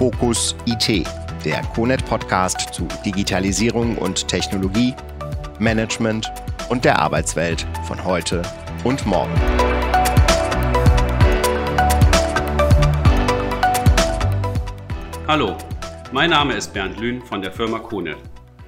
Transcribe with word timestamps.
Fokus 0.00 0.56
IT, 0.64 1.06
der 1.44 1.60
CONET 1.74 2.02
Podcast 2.06 2.72
zu 2.72 2.88
Digitalisierung 3.04 3.98
und 3.98 4.26
Technologie, 4.28 4.94
Management 5.58 6.26
und 6.70 6.86
der 6.86 6.98
Arbeitswelt 6.98 7.66
von 7.86 8.02
heute 8.02 8.40
und 8.82 9.04
morgen. 9.04 9.34
Hallo, 15.28 15.58
mein 16.12 16.30
Name 16.30 16.54
ist 16.54 16.72
Bernd 16.72 16.98
Lühn 16.98 17.20
von 17.20 17.42
der 17.42 17.52
Firma 17.52 17.78
CONET. 17.78 18.16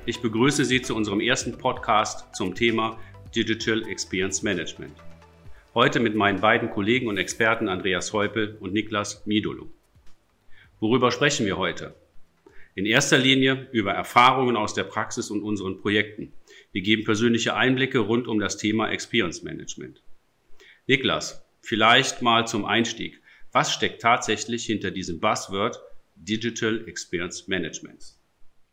Ich 0.04 0.20
begrüße 0.20 0.66
Sie 0.66 0.82
zu 0.82 0.94
unserem 0.94 1.20
ersten 1.20 1.56
Podcast 1.56 2.26
zum 2.34 2.54
Thema 2.54 2.98
Digital 3.34 3.88
Experience 3.88 4.42
Management. 4.42 4.92
Heute 5.72 5.98
mit 5.98 6.14
meinen 6.14 6.42
beiden 6.42 6.68
Kollegen 6.68 7.08
und 7.08 7.16
Experten 7.16 7.70
Andreas 7.70 8.12
Heupel 8.12 8.58
und 8.60 8.74
Niklas 8.74 9.24
Midolo. 9.24 9.70
Worüber 10.82 11.12
sprechen 11.12 11.46
wir 11.46 11.58
heute? 11.58 11.94
In 12.74 12.86
erster 12.86 13.16
Linie 13.16 13.68
über 13.70 13.92
Erfahrungen 13.92 14.56
aus 14.56 14.74
der 14.74 14.82
Praxis 14.82 15.30
und 15.30 15.40
unseren 15.40 15.78
Projekten. 15.78 16.32
Wir 16.72 16.82
geben 16.82 17.04
persönliche 17.04 17.54
Einblicke 17.54 18.00
rund 18.00 18.26
um 18.26 18.40
das 18.40 18.56
Thema 18.56 18.90
Experience 18.90 19.44
Management. 19.44 20.02
Niklas, 20.88 21.48
vielleicht 21.60 22.20
mal 22.20 22.48
zum 22.48 22.64
Einstieg. 22.64 23.20
Was 23.52 23.72
steckt 23.72 24.02
tatsächlich 24.02 24.66
hinter 24.66 24.90
diesem 24.90 25.20
Buzzword 25.20 25.78
Digital 26.16 26.82
Experience 26.88 27.46
Management? 27.46 28.02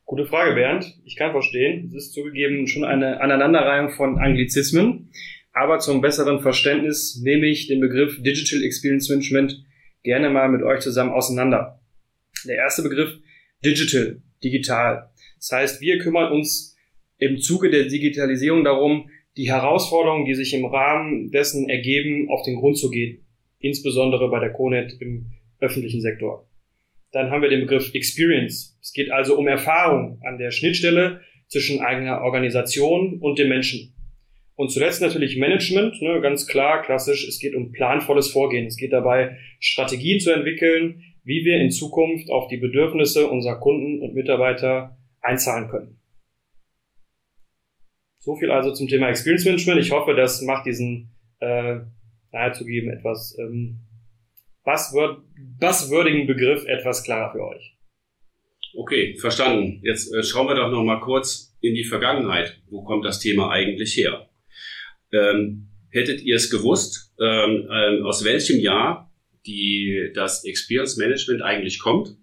Gute 0.05 0.26
Frage, 0.26 0.55
Bernd. 0.55 0.91
Ich 1.05 1.16
kann 1.16 1.30
verstehen. 1.30 1.86
Es 1.89 1.94
ist 1.94 2.14
zugegeben 2.14 2.66
schon 2.66 2.86
eine 2.86 3.22
Aneinanderreihung 3.22 3.91
von 3.91 4.17
Anglizismen. 4.17 5.12
Aber 5.53 5.78
zum 5.78 6.02
besseren 6.02 6.39
Verständnis 6.41 7.22
nehme 7.23 7.45
ich 7.45 7.67
den 7.67 7.80
Begriff 7.80 8.20
Digital 8.23 8.64
Experience 8.64 9.09
Management 9.09 9.64
gerne 10.02 10.31
mal 10.31 10.50
mit 10.50 10.64
euch 10.64 10.80
zusammen 10.80 11.12
auseinander. 11.12 11.78
Der 12.45 12.56
erste 12.56 12.84
Begriff 12.84 13.18
Digital, 13.64 14.22
digital. 14.44 15.09
Das 15.38 15.52
heißt, 15.52 15.82
wir 15.82 16.00
kümmern 16.00 16.32
uns 16.32 16.78
im 17.18 17.40
Zuge 17.40 17.70
der 17.70 17.86
Digitalisierung 17.86 18.64
darum, 18.64 19.09
die 19.36 19.50
Herausforderungen, 19.50 20.26
die 20.26 20.36
sich 20.36 20.54
im 20.54 20.66
Rahmen 20.66 21.30
dessen 21.31 21.70
ergeben, 21.70 22.30
auf 22.30 22.44
den 22.44 22.56
Grund 22.56 22.78
zu 22.78 22.90
gehen. 22.90 23.26
Insbesondere 23.59 24.30
bei 24.30 24.40
der 24.40 24.54
CONET 24.54 24.94
im 25.02 25.31
öffentlichen 25.59 26.02
Sektor. 26.02 26.48
Dann 27.12 27.31
haben 27.31 27.42
wir 27.42 27.50
den 27.50 27.62
Begriff 27.62 27.94
Experience. 27.94 28.78
Es 28.81 28.94
geht 28.94 29.12
also 29.12 29.38
um 29.38 29.48
Erfahrung 29.48 30.22
an 30.24 30.38
der 30.38 30.52
Schnittstelle 30.52 31.22
zwischen 31.48 31.81
eigener 31.81 32.22
Organisation 32.22 33.20
und 33.20 33.40
dem 33.40 33.50
Menschen. 33.50 33.94
Und 34.56 34.72
zuletzt 34.72 35.02
natürlich 35.02 35.38
Management, 35.38 36.02
ne, 36.02 36.20
ganz 36.22 36.46
klar, 36.46 36.84
klassisch, 36.84 37.28
es 37.28 37.40
geht 37.40 37.56
um 37.56 37.72
planvolles 37.72 38.30
Vorgehen. 38.30 38.68
Es 38.68 38.78
geht 38.78 38.94
dabei, 38.94 39.38
Strategien 39.59 40.20
zu 40.20 40.31
entwickeln, 40.31 41.02
wie 41.23 41.45
wir 41.45 41.59
in 41.59 41.72
Zukunft 41.72 42.30
auf 42.30 42.48
die 42.48 42.58
Bedürfnisse 42.58 43.28
unserer 43.28 43.59
Kunden 43.59 44.02
und 44.02 44.14
Mitarbeiter 44.14 44.98
einzahlen 45.22 45.70
können. 45.70 46.00
So 48.20 48.36
viel 48.36 48.52
also 48.52 48.73
zum 48.73 48.88
Thema 48.88 49.09
Experience 49.09 49.45
Management. 49.45 49.81
Ich 49.81 49.92
hoffe, 49.92 50.14
das 50.14 50.42
macht 50.42 50.66
diesen 50.66 51.09
äh, 51.40 51.80
nahezugeben 52.31 52.92
etwas 52.92 53.38
ähm, 53.40 53.80
buzzword, 54.64 55.23
buzzwordigen 55.59 56.28
Begriff 56.28 56.66
etwas 56.66 57.03
klarer 57.03 57.31
für 57.31 57.44
euch. 57.45 57.75
Okay, 58.75 59.16
verstanden. 59.16 59.80
Jetzt 59.84 60.14
äh, 60.14 60.22
schauen 60.22 60.47
wir 60.47 60.56
doch 60.56 60.70
noch 60.70 60.84
mal 60.84 61.00
kurz 61.00 61.58
in 61.62 61.73
die 61.73 61.84
Vergangenheit. 61.84 62.62
Wo 62.70 62.84
kommt 62.84 63.06
das 63.06 63.20
Thema 63.20 63.50
eigentlich 63.50 63.95
her? 63.97 64.30
Ähm, 65.12 65.70
hättet 65.90 66.22
ihr 66.22 66.36
es 66.36 66.52
gewusst, 66.52 67.14
ähm, 67.20 67.67
ähm, 67.72 68.06
aus 68.06 68.23
welchem 68.23 68.59
Jahr 68.59 69.09
die, 69.45 70.12
das 70.14 70.44
Experience 70.45 70.98
Management 70.98 71.42
eigentlich 71.42 71.80
kommt? 71.80 72.16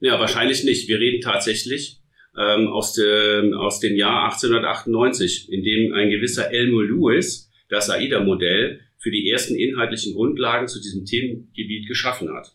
Ja, 0.00 0.20
wahrscheinlich 0.20 0.64
nicht. 0.64 0.88
Wir 0.88 1.00
reden 1.00 1.20
tatsächlich 1.20 2.00
ähm, 2.36 2.68
aus, 2.68 2.94
dem, 2.94 3.54
aus 3.54 3.80
dem 3.80 3.96
Jahr 3.96 4.24
1898, 4.24 5.50
in 5.50 5.62
dem 5.62 5.92
ein 5.94 6.10
gewisser 6.10 6.52
Elmo 6.52 6.80
Lewis 6.80 7.50
das 7.68 7.90
AIDA-Modell 7.90 8.80
für 8.98 9.10
die 9.10 9.30
ersten 9.30 9.56
inhaltlichen 9.56 10.14
Grundlagen 10.14 10.68
zu 10.68 10.80
diesem 10.80 11.04
Themengebiet 11.04 11.88
geschaffen 11.88 12.32
hat. 12.32 12.54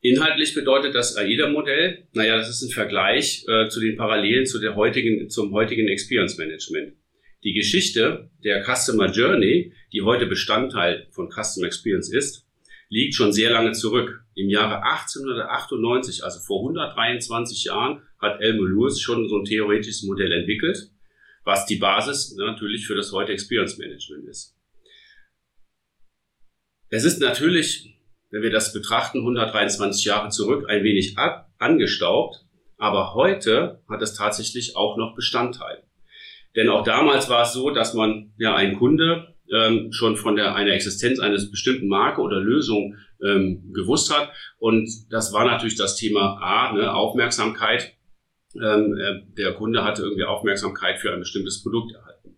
Inhaltlich 0.00 0.54
bedeutet 0.54 0.94
das 0.94 1.16
AIDA-Modell, 1.16 2.06
naja, 2.12 2.36
das 2.36 2.48
ist 2.48 2.62
ein 2.62 2.70
Vergleich 2.70 3.44
äh, 3.48 3.68
zu 3.68 3.80
den 3.80 3.96
Parallelen 3.96 4.46
zu 4.46 4.60
der 4.60 4.76
heutigen, 4.76 5.28
zum 5.28 5.52
heutigen 5.52 5.88
Experience 5.88 6.38
Management. 6.38 6.94
Die 7.46 7.52
Geschichte 7.52 8.28
der 8.42 8.64
Customer 8.64 9.06
Journey, 9.06 9.72
die 9.92 10.02
heute 10.02 10.26
Bestandteil 10.26 11.06
von 11.12 11.30
Customer 11.30 11.68
Experience 11.68 12.12
ist, 12.12 12.44
liegt 12.88 13.14
schon 13.14 13.32
sehr 13.32 13.50
lange 13.50 13.70
zurück. 13.70 14.24
Im 14.34 14.48
Jahre 14.48 14.82
1898, 14.82 16.24
also 16.24 16.40
vor 16.40 16.62
123 16.62 17.66
Jahren, 17.66 18.02
hat 18.18 18.40
Elmo 18.40 18.64
Lewis 18.64 19.00
schon 19.00 19.28
so 19.28 19.38
ein 19.38 19.44
theoretisches 19.44 20.02
Modell 20.02 20.32
entwickelt, 20.32 20.90
was 21.44 21.66
die 21.66 21.76
Basis 21.76 22.34
natürlich 22.34 22.84
für 22.84 22.96
das 22.96 23.12
heute 23.12 23.30
Experience 23.30 23.78
Management 23.78 24.28
ist. 24.28 24.56
Es 26.90 27.04
ist 27.04 27.20
natürlich 27.20 27.96
wenn 28.30 28.42
wir 28.42 28.50
das 28.50 28.72
betrachten, 28.72 29.18
123 29.18 30.04
Jahre 30.04 30.30
zurück, 30.30 30.68
ein 30.68 30.82
wenig 30.82 31.16
angestaubt. 31.58 32.44
Aber 32.76 33.14
heute 33.14 33.82
hat 33.88 34.02
es 34.02 34.14
tatsächlich 34.14 34.76
auch 34.76 34.96
noch 34.98 35.14
Bestandteil. 35.14 35.85
Denn 36.56 36.70
auch 36.70 36.82
damals 36.84 37.28
war 37.28 37.42
es 37.42 37.52
so, 37.52 37.70
dass 37.70 37.94
man 37.94 38.32
ja 38.38 38.56
ein 38.56 38.76
Kunde 38.76 39.34
ähm, 39.52 39.92
schon 39.92 40.16
von 40.16 40.36
der 40.36 40.54
einer 40.54 40.72
Existenz 40.72 41.20
eines 41.20 41.50
bestimmten 41.50 41.88
Marke 41.88 42.20
oder 42.20 42.40
Lösung 42.40 42.96
ähm, 43.22 43.72
gewusst 43.72 44.16
hat. 44.16 44.32
Und 44.58 44.88
das 45.10 45.32
war 45.32 45.44
natürlich 45.44 45.76
das 45.76 45.96
Thema 45.96 46.38
A, 46.40 46.72
ne, 46.72 46.92
Aufmerksamkeit. 46.92 47.94
Ähm, 48.54 48.96
äh, 48.98 49.22
der 49.36 49.52
Kunde 49.52 49.84
hatte 49.84 50.02
irgendwie 50.02 50.24
Aufmerksamkeit 50.24 50.98
für 50.98 51.12
ein 51.12 51.20
bestimmtes 51.20 51.62
Produkt 51.62 51.92
erhalten. 51.92 52.36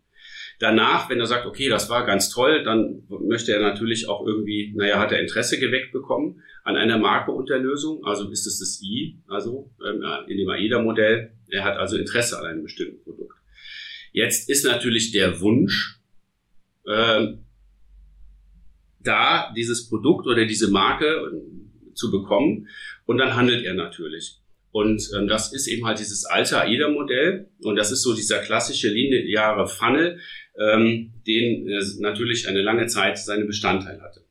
Danach, 0.58 1.08
wenn 1.08 1.20
er 1.20 1.26
sagt, 1.26 1.46
okay, 1.46 1.68
das 1.68 1.88
war 1.88 2.04
ganz 2.04 2.30
toll, 2.30 2.64
dann 2.64 3.04
möchte 3.08 3.52
er 3.52 3.60
natürlich 3.60 4.08
auch 4.08 4.26
irgendwie, 4.26 4.74
naja, 4.76 4.98
hat 4.98 5.12
er 5.12 5.20
Interesse 5.20 5.60
geweckt 5.60 5.92
bekommen 5.92 6.42
an 6.64 6.76
einer 6.76 6.98
Marke 6.98 7.30
und 7.30 7.48
der 7.48 7.60
Lösung. 7.60 8.04
Also 8.04 8.28
ist 8.30 8.46
es 8.46 8.58
das 8.58 8.82
I, 8.82 9.22
also 9.28 9.70
ähm, 9.86 10.02
in 10.26 10.36
dem 10.36 10.50
AIDA-Modell. 10.50 11.30
Er 11.48 11.64
hat 11.64 11.76
also 11.76 11.96
Interesse 11.96 12.38
an 12.40 12.46
einem 12.46 12.62
bestimmten 12.64 13.00
Produkt. 13.04 13.37
Jetzt 14.12 14.48
ist 14.48 14.64
natürlich 14.64 15.12
der 15.12 15.40
Wunsch, 15.40 16.00
äh, 16.86 17.34
da 19.00 19.52
dieses 19.56 19.88
Produkt 19.88 20.26
oder 20.26 20.44
diese 20.44 20.70
Marke 20.70 21.06
äh, 21.06 21.94
zu 21.94 22.10
bekommen. 22.10 22.68
Und 23.06 23.18
dann 23.18 23.36
handelt 23.36 23.64
er 23.64 23.74
natürlich. 23.74 24.38
Und 24.70 25.02
ähm, 25.16 25.28
das 25.28 25.52
ist 25.52 25.66
eben 25.66 25.86
halt 25.86 25.98
dieses 25.98 26.24
alte 26.24 26.60
AIDA-Modell. 26.60 27.48
Und 27.62 27.76
das 27.76 27.90
ist 27.90 28.02
so 28.02 28.14
dieser 28.14 28.40
klassische 28.40 28.88
lineare 28.88 29.66
Funnel, 29.66 30.20
ähm, 30.58 31.14
den 31.26 31.68
äh, 31.68 31.82
natürlich 32.00 32.48
eine 32.48 32.62
lange 32.62 32.86
Zeit 32.86 33.18
seine 33.18 33.44
Bestandteil 33.44 34.00
hatte. 34.00 34.24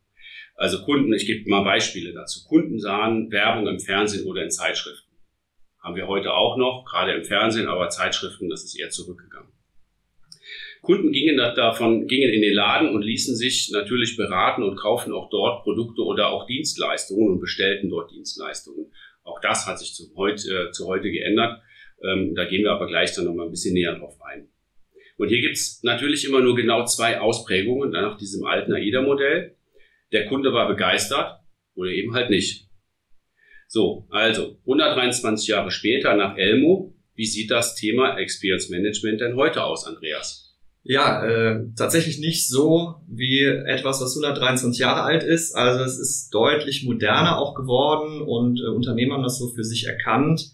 Also 0.55 0.83
Kunden, 0.83 1.13
ich 1.13 1.25
gebe 1.25 1.49
mal 1.49 1.63
Beispiele 1.63 2.13
dazu. 2.13 2.43
Kunden 2.45 2.79
sahen 2.79 3.31
Werbung 3.31 3.67
im 3.67 3.79
Fernsehen 3.79 4.25
oder 4.25 4.43
in 4.43 4.49
Zeitschriften. 4.49 5.15
Haben 5.83 5.95
wir 5.95 6.07
heute 6.07 6.33
auch 6.33 6.57
noch, 6.57 6.85
gerade 6.89 7.13
im 7.13 7.23
Fernsehen, 7.23 7.67
aber 7.67 7.89
Zeitschriften, 7.89 8.49
das 8.49 8.63
ist 8.63 8.77
eher 8.77 8.89
zurückgegangen. 8.89 9.51
Kunden 10.81 11.11
gingen 11.11 11.37
davon, 11.37 12.07
gingen 12.07 12.31
in 12.31 12.41
den 12.41 12.53
Laden 12.53 12.89
und 12.89 13.01
ließen 13.01 13.35
sich 13.35 13.69
natürlich 13.71 14.15
beraten 14.15 14.63
und 14.63 14.77
kaufen 14.77 15.13
auch 15.13 15.29
dort 15.29 15.63
Produkte 15.63 16.01
oder 16.01 16.29
auch 16.29 16.45
Dienstleistungen 16.47 17.33
und 17.33 17.39
bestellten 17.39 17.89
dort 17.89 18.11
Dienstleistungen. 18.11 18.91
Auch 19.23 19.39
das 19.41 19.65
hat 19.65 19.79
sich 19.79 19.93
zu 19.93 20.13
heute, 20.15 20.69
äh, 20.69 20.71
zu 20.71 20.87
heute 20.87 21.11
geändert. 21.11 21.61
Ähm, 22.03 22.35
da 22.35 22.45
gehen 22.45 22.63
wir 22.63 22.71
aber 22.71 22.87
gleich 22.87 23.13
dann 23.13 23.25
nochmal 23.25 23.47
ein 23.47 23.51
bisschen 23.51 23.73
näher 23.73 23.95
drauf 23.95 24.17
ein. 24.21 24.49
Und 25.17 25.29
hier 25.29 25.41
gibt's 25.41 25.81
natürlich 25.83 26.25
immer 26.25 26.41
nur 26.41 26.55
genau 26.55 26.85
zwei 26.85 27.19
Ausprägungen 27.19 27.89
nach 27.89 28.17
diesem 28.17 28.45
alten 28.45 28.73
AIDA-Modell. 28.73 29.55
Der 30.11 30.25
Kunde 30.27 30.53
war 30.53 30.67
begeistert 30.67 31.39
oder 31.75 31.89
eben 31.89 32.13
halt 32.13 32.29
nicht. 32.29 32.67
So, 33.67 34.07
also 34.09 34.59
123 34.61 35.49
Jahre 35.49 35.71
später 35.71 36.15
nach 36.15 36.37
Elmo, 36.37 36.95
wie 37.15 37.25
sieht 37.25 37.51
das 37.51 37.75
Thema 37.75 38.17
Experience 38.17 38.69
Management 38.69 39.19
denn 39.19 39.35
heute 39.35 39.63
aus, 39.63 39.85
Andreas? 39.85 40.46
Ja, 40.89 41.21
äh, 41.25 41.65
tatsächlich 41.75 42.19
nicht 42.19 42.47
so 42.47 42.95
wie 43.09 43.43
etwas, 43.43 43.99
was 43.99 44.15
123 44.15 44.79
Jahre 44.79 45.01
alt 45.01 45.21
ist. 45.21 45.53
Also 45.53 45.83
es 45.83 45.99
ist 45.99 46.29
deutlich 46.33 46.85
moderner 46.85 47.39
auch 47.39 47.55
geworden 47.55 48.21
und 48.21 48.61
äh, 48.61 48.69
Unternehmen 48.69 49.11
haben 49.11 49.23
das 49.23 49.37
so 49.37 49.49
für 49.49 49.65
sich 49.65 49.85
erkannt. 49.85 50.53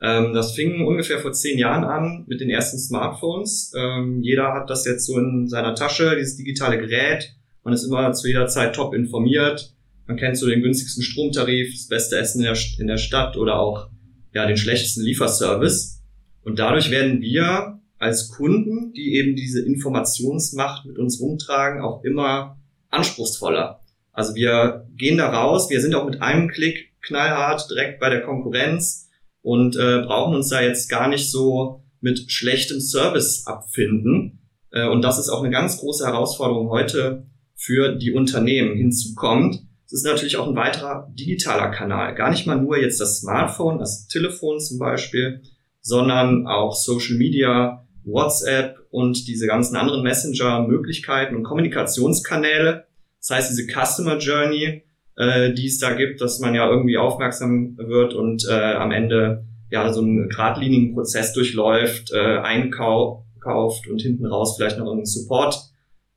Ähm, 0.00 0.34
das 0.34 0.54
fing 0.54 0.86
ungefähr 0.86 1.18
vor 1.18 1.32
zehn 1.32 1.58
Jahren 1.58 1.82
an 1.82 2.24
mit 2.28 2.40
den 2.40 2.48
ersten 2.48 2.78
Smartphones. 2.78 3.72
Ähm, 3.76 4.20
jeder 4.22 4.52
hat 4.54 4.70
das 4.70 4.86
jetzt 4.86 5.04
so 5.04 5.18
in 5.18 5.48
seiner 5.48 5.74
Tasche, 5.74 6.14
dieses 6.16 6.36
digitale 6.36 6.78
Gerät. 6.78 7.34
Man 7.64 7.74
ist 7.74 7.82
immer 7.82 8.12
zu 8.12 8.28
jeder 8.28 8.46
Zeit 8.46 8.76
top 8.76 8.94
informiert. 8.94 9.74
Man 10.06 10.16
kennt 10.16 10.38
so 10.38 10.48
den 10.48 10.62
günstigsten 10.62 11.02
Stromtarif, 11.02 11.72
das 11.72 11.88
beste 11.88 12.18
Essen 12.18 12.38
in 12.38 12.44
der, 12.44 12.56
in 12.78 12.86
der 12.86 12.98
Stadt 12.98 13.36
oder 13.36 13.58
auch 13.58 13.88
ja, 14.32 14.46
den 14.46 14.56
schlechtesten 14.56 15.02
Lieferservice. 15.02 16.00
Und 16.44 16.60
dadurch 16.60 16.92
werden 16.92 17.20
wir 17.20 17.81
als 18.02 18.30
Kunden, 18.30 18.92
die 18.94 19.14
eben 19.14 19.36
diese 19.36 19.64
Informationsmacht 19.64 20.86
mit 20.86 20.98
uns 20.98 21.20
rumtragen, 21.20 21.80
auch 21.82 22.02
immer 22.02 22.58
anspruchsvoller. 22.90 23.80
Also 24.12 24.34
wir 24.34 24.88
gehen 24.96 25.18
da 25.18 25.30
raus, 25.30 25.70
wir 25.70 25.80
sind 25.80 25.94
auch 25.94 26.04
mit 26.04 26.20
einem 26.20 26.48
Klick 26.48 26.92
knallhart 27.00 27.70
direkt 27.70 28.00
bei 28.00 28.10
der 28.10 28.22
Konkurrenz 28.22 29.08
und 29.40 29.76
äh, 29.76 30.02
brauchen 30.04 30.34
uns 30.34 30.48
da 30.48 30.60
jetzt 30.60 30.88
gar 30.88 31.08
nicht 31.08 31.30
so 31.30 31.84
mit 32.00 32.30
schlechtem 32.30 32.80
Service 32.80 33.46
abfinden. 33.46 34.40
Äh, 34.72 34.88
und 34.88 35.02
das 35.02 35.20
ist 35.20 35.28
auch 35.28 35.42
eine 35.42 35.52
ganz 35.52 35.78
große 35.78 36.04
Herausforderung 36.04 36.70
heute 36.70 37.28
für 37.54 37.94
die 37.94 38.12
Unternehmen 38.12 38.76
hinzukommt. 38.76 39.62
Es 39.86 39.92
ist 39.92 40.04
natürlich 40.04 40.38
auch 40.38 40.48
ein 40.48 40.56
weiterer 40.56 41.08
digitaler 41.16 41.70
Kanal. 41.70 42.16
Gar 42.16 42.30
nicht 42.30 42.48
mal 42.48 42.60
nur 42.60 42.78
jetzt 42.78 43.00
das 43.00 43.20
Smartphone, 43.20 43.78
das 43.78 44.08
Telefon 44.08 44.58
zum 44.58 44.80
Beispiel, 44.80 45.42
sondern 45.80 46.48
auch 46.48 46.74
Social 46.74 47.16
Media, 47.16 47.81
WhatsApp 48.04 48.78
und 48.90 49.26
diese 49.28 49.46
ganzen 49.46 49.76
anderen 49.76 50.02
Messenger-Möglichkeiten 50.02 51.36
und 51.36 51.44
Kommunikationskanäle. 51.44 52.86
Das 53.20 53.30
heißt, 53.30 53.50
diese 53.50 53.66
Customer 53.66 54.18
Journey, 54.18 54.82
äh, 55.16 55.52
die 55.52 55.66
es 55.66 55.78
da 55.78 55.92
gibt, 55.92 56.20
dass 56.20 56.40
man 56.40 56.54
ja 56.54 56.68
irgendwie 56.68 56.98
aufmerksam 56.98 57.76
wird 57.78 58.14
und 58.14 58.46
äh, 58.48 58.74
am 58.74 58.90
Ende 58.90 59.44
ja 59.70 59.92
so 59.92 60.02
einen 60.02 60.28
geradlinigen 60.28 60.94
Prozess 60.94 61.32
durchläuft, 61.32 62.12
äh, 62.12 62.38
einkauft 62.38 63.88
und 63.88 64.02
hinten 64.02 64.26
raus 64.26 64.56
vielleicht 64.56 64.78
noch 64.78 64.92
einen 64.92 65.06
Support 65.06 65.58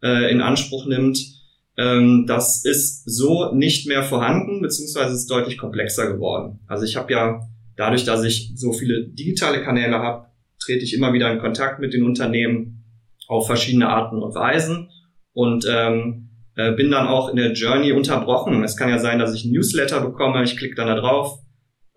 äh, 0.04 0.32
in 0.32 0.42
Anspruch 0.42 0.86
nimmt. 0.86 1.20
Ähm, 1.78 2.26
das 2.28 2.64
ist 2.66 3.04
so 3.06 3.52
nicht 3.54 3.88
mehr 3.88 4.04
vorhanden, 4.04 4.62
beziehungsweise 4.62 5.14
ist 5.14 5.30
deutlich 5.30 5.58
komplexer 5.58 6.12
geworden. 6.12 6.60
Also 6.68 6.86
ich 6.86 6.96
habe 6.96 7.12
ja 7.12 7.42
dadurch, 7.76 8.06
dass 8.06 8.24
ich 8.24 8.54
so 8.56 8.74
viele 8.74 9.08
digitale 9.08 9.64
Kanäle 9.64 10.00
habe, 10.00 10.28
trete 10.60 10.84
ich 10.84 10.94
immer 10.94 11.14
wieder 11.14 11.32
in 11.32 11.40
Kontakt 11.40 11.80
mit 11.80 11.94
den 11.94 12.04
Unternehmen 12.04 12.84
auf 13.28 13.48
verschiedene 13.48 13.90
Arten 13.90 14.22
und 14.22 14.36
Weisen 14.36 14.90
und 15.34 15.66
ähm, 15.70 16.30
äh, 16.56 16.72
bin 16.74 16.92
dann 16.92 17.08
auch 17.08 17.30
in 17.30 17.36
der 17.36 17.54
Journey 17.54 17.92
unterbrochen. 17.92 18.64
Es 18.64 18.78
kann 18.78 18.90
ja 18.90 19.00
sein, 19.00 19.20
dass 19.20 19.34
ich 19.34 19.46
ein 19.46 19.52
Newsletter 19.52 20.02
bekomme, 20.02 20.44
ich 20.44 20.58
klicke 20.58 20.76
dann 20.76 20.88
da 20.88 20.96
drauf, 20.96 21.40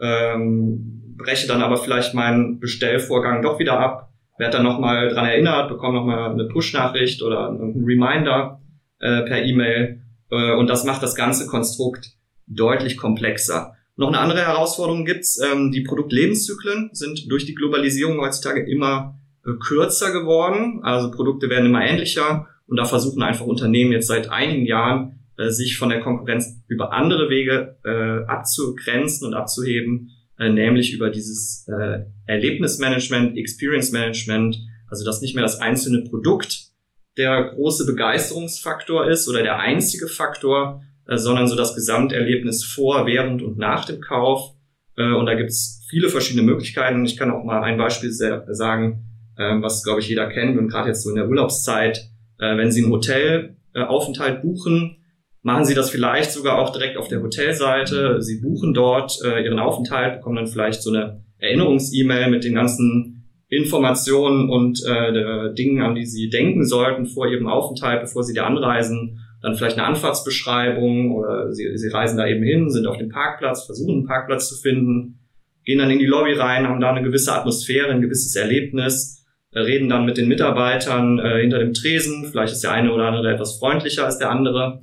ähm, 0.01 1.15
breche 1.17 1.47
dann 1.47 1.63
aber 1.63 1.77
vielleicht 1.77 2.15
meinen 2.15 2.61
Bestellvorgang 2.61 3.43
doch 3.43 3.59
wieder 3.59 3.79
ab, 3.79 4.11
werde 4.39 4.57
dann 4.57 4.65
nochmal 4.65 5.09
dran 5.09 5.27
erinnert, 5.27 5.69
bekomme 5.69 5.99
nochmal 5.99 6.31
eine 6.31 6.45
Push-Nachricht 6.45 7.23
oder 7.23 7.49
einen 7.49 7.85
Reminder 7.85 8.61
äh, 9.01 9.23
per 9.23 9.45
E-Mail 9.45 10.03
äh, 10.31 10.55
und 10.55 10.69
das 10.69 10.85
macht 10.85 11.03
das 11.03 11.15
ganze 11.15 11.47
Konstrukt 11.47 12.13
deutlich 12.47 12.97
komplexer. 12.97 13.75
Noch 13.99 14.09
eine 14.09 14.21
andere 14.21 14.43
Herausforderung 14.43 15.05
gibt's. 15.05 15.41
Ähm, 15.43 15.73
die 15.73 15.81
Produktlebenszyklen 15.81 16.91
sind 16.93 17.31
durch 17.31 17.47
die 17.47 17.57
Globalisierung 17.57 18.21
heutzutage 18.21 18.65
immer 18.71 19.19
äh, 19.45 19.51
kürzer 19.59 20.13
geworden. 20.13 20.81
Also 20.85 21.11
Produkte 21.11 21.51
werden 21.51 21.67
immer 21.67 21.85
ähnlicher 21.85 22.47
und 22.69 22.77
da 22.77 22.85
versuchen 22.85 23.25
einfach 23.25 23.45
Unternehmen 23.45 23.91
jetzt 23.91 24.07
seit 24.07 24.31
einigen 24.31 24.67
Jahren, 24.67 25.19
äh, 25.37 25.51
sich 25.51 25.79
von 25.79 25.89
der 25.89 26.01
Konkurrenz 26.01 26.63
über 26.69 26.93
andere 26.93 27.29
Wege 27.29 27.77
äh, 27.85 28.25
abzugrenzen 28.31 29.27
und 29.27 29.35
abzuheben, 29.35 30.11
äh, 30.39 30.49
nämlich 30.49 30.95
über 30.95 31.11
dieses 31.11 31.67
äh, 31.67 32.05
Erlebnismanagement, 32.27 33.37
Experience 33.37 33.91
Management, 33.91 34.61
also 34.87 35.05
dass 35.05 35.23
nicht 35.23 35.35
mehr 35.35 35.43
das 35.43 35.61
einzelne 35.61 36.05
Produkt 36.05 36.69
der 37.17 37.51
große 37.53 37.85
Begeisterungsfaktor 37.85 39.11
ist 39.11 39.29
oder 39.29 39.43
der 39.43 39.59
einzige 39.59 40.07
Faktor, 40.07 40.85
sondern 41.17 41.49
so 41.49 41.57
das 41.57 41.75
Gesamterlebnis 41.75 42.65
vor, 42.65 43.07
während 43.07 43.43
und 43.43 43.59
nach 43.59 43.85
dem 43.85 44.01
Kauf. 44.01 44.55
Äh, 44.97 45.13
und 45.13 45.27
da 45.27 45.35
gibt's 45.35 45.87
viele 45.89 46.09
verschiedene 46.09 46.45
Möglichkeiten. 46.45 47.05
Ich 47.05 47.17
kann 47.17 47.31
auch 47.31 47.45
mal 47.45 47.63
ein 47.63 47.79
Beispiel 47.79 48.13
sagen, 48.13 49.07
äh, 49.37 49.61
was, 49.61 49.83
glaube 49.83 50.01
ich, 50.01 50.09
jeder 50.09 50.29
kennt 50.29 50.59
und 50.59 50.69
gerade 50.69 50.89
jetzt 50.89 51.03
so 51.03 51.11
in 51.11 51.17
der 51.17 51.29
Urlaubszeit, 51.29 52.11
wenn 52.41 52.71
Sie 52.71 52.85
einen 52.85 52.93
Hotelaufenthalt 52.93 54.43
buchen, 54.43 54.99
machen 55.43 55.65
Sie 55.65 55.75
das 55.75 55.91
vielleicht 55.91 56.31
sogar 56.31 56.61
auch 56.61 56.71
direkt 56.71 56.97
auf 56.97 57.09
der 57.09 57.21
Hotelseite. 57.21 58.23
Sie 58.23 58.41
buchen 58.41 58.75
dort 58.75 59.19
Ihren 59.25 59.59
Aufenthalt, 59.59 60.19
bekommen 60.19 60.37
dann 60.37 60.47
vielleicht 60.47 60.81
so 60.81 60.93
eine 60.93 61.25
Erinnerungs-E-Mail 61.39 62.31
mit 62.31 62.45
den 62.45 62.55
ganzen 62.55 63.19
Informationen 63.49 64.51
und 64.51 64.81
äh, 64.87 65.53
Dingen, 65.55 65.83
an 65.83 65.95
die 65.95 66.07
Sie 66.07 66.29
denken 66.29 66.65
sollten 66.65 67.07
vor 67.07 67.27
Ihrem 67.27 67.49
Aufenthalt, 67.49 68.03
bevor 68.03 68.23
Sie 68.23 68.35
da 68.35 68.45
anreisen 68.45 69.19
dann 69.41 69.55
vielleicht 69.55 69.79
eine 69.79 69.87
Anfahrtsbeschreibung 69.87 71.15
oder 71.15 71.53
sie, 71.53 71.77
sie 71.77 71.89
reisen 71.89 72.19
da 72.19 72.27
eben 72.27 72.43
hin, 72.43 72.71
sind 72.71 72.87
auf 72.87 72.99
dem 72.99 73.09
Parkplatz, 73.09 73.67
versuchen 73.67 73.99
einen 73.99 74.07
Parkplatz 74.07 74.49
zu 74.49 74.57
finden, 74.57 75.21
gehen 75.65 75.79
dann 75.79 75.91
in 75.91 75.99
die 75.99 76.07
Lobby 76.07 76.33
rein, 76.33 76.67
haben 76.67 76.81
da 76.81 76.91
eine 76.91 77.03
gewisse 77.03 77.33
Atmosphäre, 77.33 77.91
ein 77.91 78.01
gewisses 78.01 78.35
Erlebnis, 78.35 79.25
äh, 79.53 79.61
reden 79.61 79.89
dann 79.89 80.05
mit 80.05 80.17
den 80.17 80.29
Mitarbeitern 80.29 81.19
äh, 81.19 81.41
hinter 81.41 81.59
dem 81.59 81.75
Tresen, 81.75 82.27
vielleicht 82.31 82.53
ist 82.53 82.65
der 82.65 82.73
eine 82.73 82.93
oder 82.93 83.05
andere 83.05 83.33
etwas 83.33 83.59
freundlicher 83.59 84.05
als 84.05 84.19
der 84.19 84.31
andere, 84.31 84.83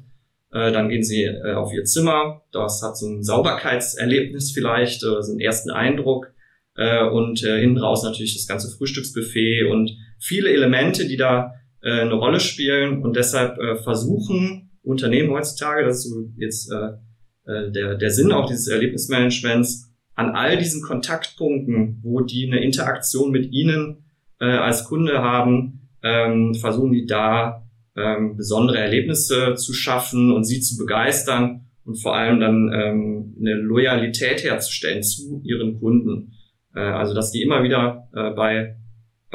äh, 0.51 0.71
dann 0.71 0.89
gehen 0.89 1.03
sie 1.03 1.23
äh, 1.23 1.53
auf 1.53 1.73
ihr 1.73 1.83
Zimmer, 1.83 2.43
das 2.51 2.81
hat 2.81 2.97
so 2.97 3.07
ein 3.07 3.23
Sauberkeitserlebnis 3.23 4.51
vielleicht, 4.51 5.01
so 5.01 5.17
einen 5.17 5.39
ersten 5.39 5.71
Eindruck. 5.71 6.33
Äh, 6.77 7.07
und 7.07 7.41
äh, 7.43 7.59
hinten 7.61 7.77
raus 7.77 8.03
natürlich 8.03 8.35
das 8.35 8.47
ganze 8.47 8.75
Frühstücksbuffet 8.75 9.63
und 9.71 9.91
viele 10.19 10.49
Elemente, 10.49 11.07
die 11.07 11.15
da 11.15 11.53
äh, 11.85 12.01
eine 12.01 12.15
Rolle 12.15 12.39
spielen 12.39 13.03
und 13.03 13.15
deshalb 13.15 13.57
äh, 13.59 13.77
versuchen 13.77 14.71
Unternehmen 14.81 15.31
heutzutage, 15.31 15.85
das 15.85 15.97
ist 15.97 16.11
so 16.11 16.29
jetzt 16.37 16.71
äh, 16.71 17.51
äh, 17.51 17.71
der, 17.71 17.95
der 17.95 18.09
Sinn 18.09 18.31
auch 18.31 18.47
dieses 18.47 18.67
Erlebnismanagements, 18.67 19.93
an 20.15 20.31
all 20.31 20.57
diesen 20.57 20.81
Kontaktpunkten, 20.81 21.99
wo 22.01 22.21
die 22.21 22.47
eine 22.47 22.63
Interaktion 22.63 23.31
mit 23.31 23.51
Ihnen 23.51 24.05
äh, 24.39 24.45
als 24.45 24.85
Kunde 24.85 25.21
haben, 25.21 25.89
ähm, 26.03 26.55
versuchen 26.55 26.93
die 26.93 27.05
da 27.05 27.67
ähm, 27.95 28.35
besondere 28.35 28.79
Erlebnisse 28.79 29.55
zu 29.55 29.73
schaffen 29.73 30.31
und 30.31 30.43
sie 30.43 30.61
zu 30.61 30.77
begeistern 30.77 31.67
und 31.83 32.01
vor 32.01 32.15
allem 32.15 32.39
dann 32.39 32.71
ähm, 32.73 33.35
eine 33.39 33.53
Loyalität 33.55 34.43
herzustellen 34.43 35.03
zu 35.03 35.41
ihren 35.43 35.79
Kunden. 35.79 36.33
Äh, 36.75 36.79
also 36.79 37.13
dass 37.13 37.31
die 37.31 37.41
immer 37.41 37.63
wieder 37.63 38.09
äh, 38.13 38.31
bei 38.31 38.77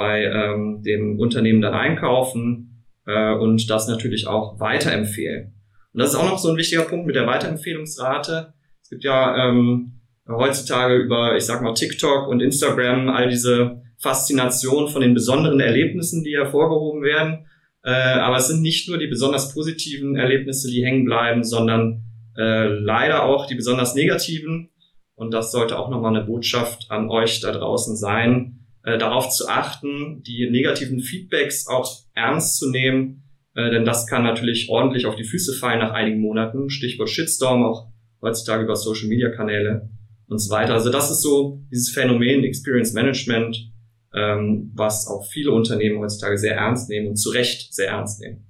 bei 0.01 0.25
ähm, 0.25 0.83
dem 0.83 1.19
Unternehmen 1.19 1.61
dann 1.61 1.75
einkaufen 1.75 2.87
äh, 3.07 3.35
und 3.35 3.69
das 3.69 3.87
natürlich 3.87 4.27
auch 4.27 4.59
weiterempfehlen. 4.59 5.53
Und 5.93 6.01
das 6.01 6.11
ist 6.11 6.17
auch 6.17 6.25
noch 6.25 6.39
so 6.39 6.49
ein 6.49 6.57
wichtiger 6.57 6.85
Punkt 6.85 7.07
mit 7.07 7.17
der 7.17 7.27
Weiterempfehlungsrate. 7.27 8.55
Es 8.83 8.89
gibt 8.89 9.05
ja 9.05 9.47
ähm, 9.47 10.01
heutzutage 10.27 10.97
über, 10.97 11.37
ich 11.37 11.45
sag 11.45 11.61
mal, 11.61 11.75
TikTok 11.75 12.29
und 12.29 12.41
Instagram 12.41 13.11
all 13.11 13.29
diese 13.29 13.83
Faszination 13.99 14.89
von 14.89 15.03
den 15.03 15.13
besonderen 15.13 15.61
Erlebnissen, 15.61 16.25
die 16.25 16.35
hervorgehoben 16.35 17.03
werden. 17.03 17.45
Äh, 17.85 17.91
aber 17.91 18.37
es 18.37 18.49
sind 18.49 18.63
nicht 18.63 18.89
nur 18.89 18.97
die 18.97 19.09
besonders 19.09 19.53
positiven 19.53 20.17
Erlebnisse, 20.17 20.71
die 20.71 20.83
hängen 20.83 21.05
bleiben, 21.05 21.45
sondern 21.45 22.05
äh, 22.39 22.69
leider 22.69 23.25
auch 23.25 23.45
die 23.45 23.55
besonders 23.55 23.95
negativen. 23.95 24.71
Und 25.15 25.35
das 25.35 25.53
sollte 25.53 25.79
auch 25.79 25.91
nochmal 25.91 26.17
eine 26.17 26.25
Botschaft 26.25 26.91
an 26.91 27.11
euch 27.11 27.41
da 27.41 27.53
draußen 27.53 27.97
sein, 27.97 28.60
äh, 28.85 28.99
darauf 28.99 29.31
zu 29.31 29.49
achten, 29.49 30.23
die 30.23 30.49
negativen 30.51 31.01
Feedbacks 31.01 31.67
auch 31.67 31.89
ernst 32.15 32.59
zu 32.59 32.71
nehmen, 32.71 33.25
äh, 33.55 33.71
denn 33.71 33.85
das 33.85 34.07
kann 34.07 34.23
natürlich 34.23 34.69
ordentlich 34.69 35.07
auf 35.07 35.17
die 35.17 35.25
Füße 35.25 35.55
fallen 35.55 35.81
nach 35.81 35.93
einigen 35.93 36.21
Monaten. 36.21 36.71
Stichwort 36.71 37.11
Shitstorm, 37.11 37.65
auch 37.65 37.89
heutzutage 38.23 38.65
über 38.65 38.77
Social-Media-Kanäle 38.77 39.91
und 40.29 40.39
so 40.39 40.55
weiter. 40.55 40.75
Also 40.75 40.91
das 40.91 41.11
ist 41.11 41.23
so 41.23 41.61
dieses 41.71 41.91
Phänomen 41.91 42.45
Experience 42.45 42.93
Management, 42.93 43.71
ähm, 44.15 44.73
was 44.75 45.07
auch 45.09 45.27
viele 45.31 45.51
Unternehmen 45.53 45.99
heutzutage 45.99 46.39
sehr 46.39 46.57
ernst 46.57 46.89
nehmen 46.89 47.09
und 47.09 47.17
zu 47.17 47.31
Recht 47.31 47.75
sehr 47.75 47.91
ernst 47.91 48.21
nehmen. 48.21 48.47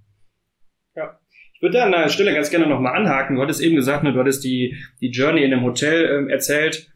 Ja. 0.95 1.19
Ich 1.55 1.63
würde 1.63 1.79
da 1.79 1.85
an 1.85 1.93
der 1.93 2.09
Stelle 2.09 2.35
ganz 2.35 2.51
gerne 2.51 2.67
nochmal 2.67 2.95
anhaken. 2.95 3.37
Du 3.37 3.43
hattest 3.43 3.61
eben 3.61 3.77
gesagt, 3.77 4.05
ne, 4.05 4.13
du 4.13 4.21
hattest 4.21 4.45
die, 4.45 4.77
die 5.01 5.11
Journey 5.11 5.43
in 5.43 5.53
einem 5.53 5.65
Hotel 5.65 6.05
ähm, 6.05 6.29
erzählt 6.29 6.90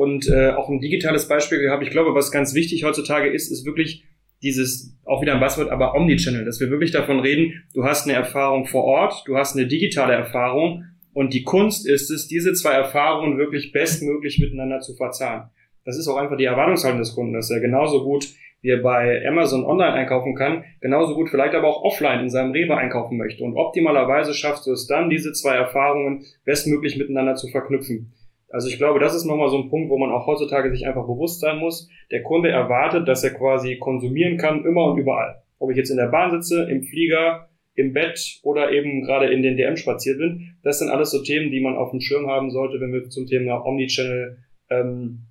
und 0.00 0.30
äh, 0.30 0.48
auch 0.48 0.70
ein 0.70 0.80
digitales 0.80 1.28
Beispiel 1.28 1.60
gehabt. 1.60 1.82
Ich 1.82 1.90
glaube, 1.90 2.14
was 2.14 2.32
ganz 2.32 2.54
wichtig 2.54 2.84
heutzutage 2.84 3.28
ist, 3.28 3.50
ist 3.50 3.66
wirklich 3.66 4.02
dieses, 4.42 4.98
auch 5.04 5.20
wieder 5.20 5.34
ein 5.34 5.40
Buzzword, 5.40 5.68
aber 5.68 5.94
Omnichannel, 5.94 6.46
dass 6.46 6.58
wir 6.58 6.70
wirklich 6.70 6.90
davon 6.90 7.20
reden, 7.20 7.64
du 7.74 7.84
hast 7.84 8.08
eine 8.08 8.16
Erfahrung 8.16 8.64
vor 8.64 8.84
Ort, 8.84 9.24
du 9.26 9.36
hast 9.36 9.54
eine 9.54 9.66
digitale 9.66 10.14
Erfahrung 10.14 10.84
und 11.12 11.34
die 11.34 11.44
Kunst 11.44 11.86
ist 11.86 12.10
es, 12.10 12.28
diese 12.28 12.54
zwei 12.54 12.72
Erfahrungen 12.72 13.36
wirklich 13.36 13.72
bestmöglich 13.72 14.38
miteinander 14.38 14.80
zu 14.80 14.94
verzahnen. 14.94 15.50
Das 15.84 15.98
ist 15.98 16.08
auch 16.08 16.16
einfach 16.16 16.38
die 16.38 16.44
Erwartungshaltung 16.44 17.00
des 17.00 17.14
Kunden, 17.14 17.34
dass 17.34 17.50
er 17.50 17.60
genauso 17.60 18.02
gut 18.02 18.26
wie 18.62 18.70
er 18.70 18.82
bei 18.82 19.26
Amazon 19.26 19.64
online 19.64 19.92
einkaufen 19.92 20.34
kann, 20.34 20.64
genauso 20.80 21.14
gut 21.14 21.30
vielleicht 21.30 21.54
aber 21.54 21.68
auch 21.68 21.82
offline 21.82 22.20
in 22.20 22.28
seinem 22.30 22.52
Rewe 22.52 22.76
einkaufen 22.76 23.16
möchte. 23.16 23.42
Und 23.42 23.56
optimalerweise 23.56 24.34
schaffst 24.34 24.66
du 24.66 24.72
es 24.72 24.86
dann, 24.86 25.08
diese 25.08 25.32
zwei 25.32 25.54
Erfahrungen 25.54 26.24
bestmöglich 26.44 26.98
miteinander 26.98 27.36
zu 27.36 27.48
verknüpfen. 27.48 28.12
Also 28.50 28.68
ich 28.68 28.78
glaube, 28.78 28.98
das 28.98 29.14
ist 29.14 29.24
nochmal 29.24 29.48
so 29.48 29.58
ein 29.58 29.70
Punkt, 29.70 29.90
wo 29.90 29.98
man 29.98 30.10
auch 30.10 30.26
heutzutage 30.26 30.70
sich 30.70 30.86
einfach 30.86 31.06
bewusst 31.06 31.40
sein 31.40 31.58
muss. 31.58 31.88
Der 32.10 32.22
Kunde 32.22 32.50
erwartet, 32.50 33.06
dass 33.06 33.22
er 33.22 33.30
quasi 33.30 33.78
konsumieren 33.78 34.36
kann, 34.36 34.64
immer 34.64 34.86
und 34.86 34.98
überall. 34.98 35.42
Ob 35.58 35.70
ich 35.70 35.76
jetzt 35.76 35.90
in 35.90 35.96
der 35.96 36.08
Bahn 36.08 36.30
sitze, 36.30 36.68
im 36.68 36.82
Flieger, 36.82 37.48
im 37.74 37.92
Bett 37.92 38.40
oder 38.42 38.72
eben 38.72 39.02
gerade 39.02 39.32
in 39.32 39.42
den 39.42 39.56
DM 39.56 39.76
spaziert 39.76 40.18
bin. 40.18 40.56
Das 40.62 40.78
sind 40.78 40.90
alles 40.90 41.10
so 41.10 41.22
Themen, 41.22 41.50
die 41.50 41.60
man 41.60 41.76
auf 41.76 41.90
dem 41.90 42.00
Schirm 42.00 42.26
haben 42.26 42.50
sollte, 42.50 42.80
wenn 42.80 42.92
wir 42.92 43.08
zum 43.08 43.26
Thema 43.26 43.64
Omnichannel 43.64 44.38
ähm, 44.68 45.26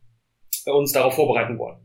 uns 0.65 0.91
darauf 0.91 1.15
vorbereiten 1.15 1.57
wollen. 1.57 1.77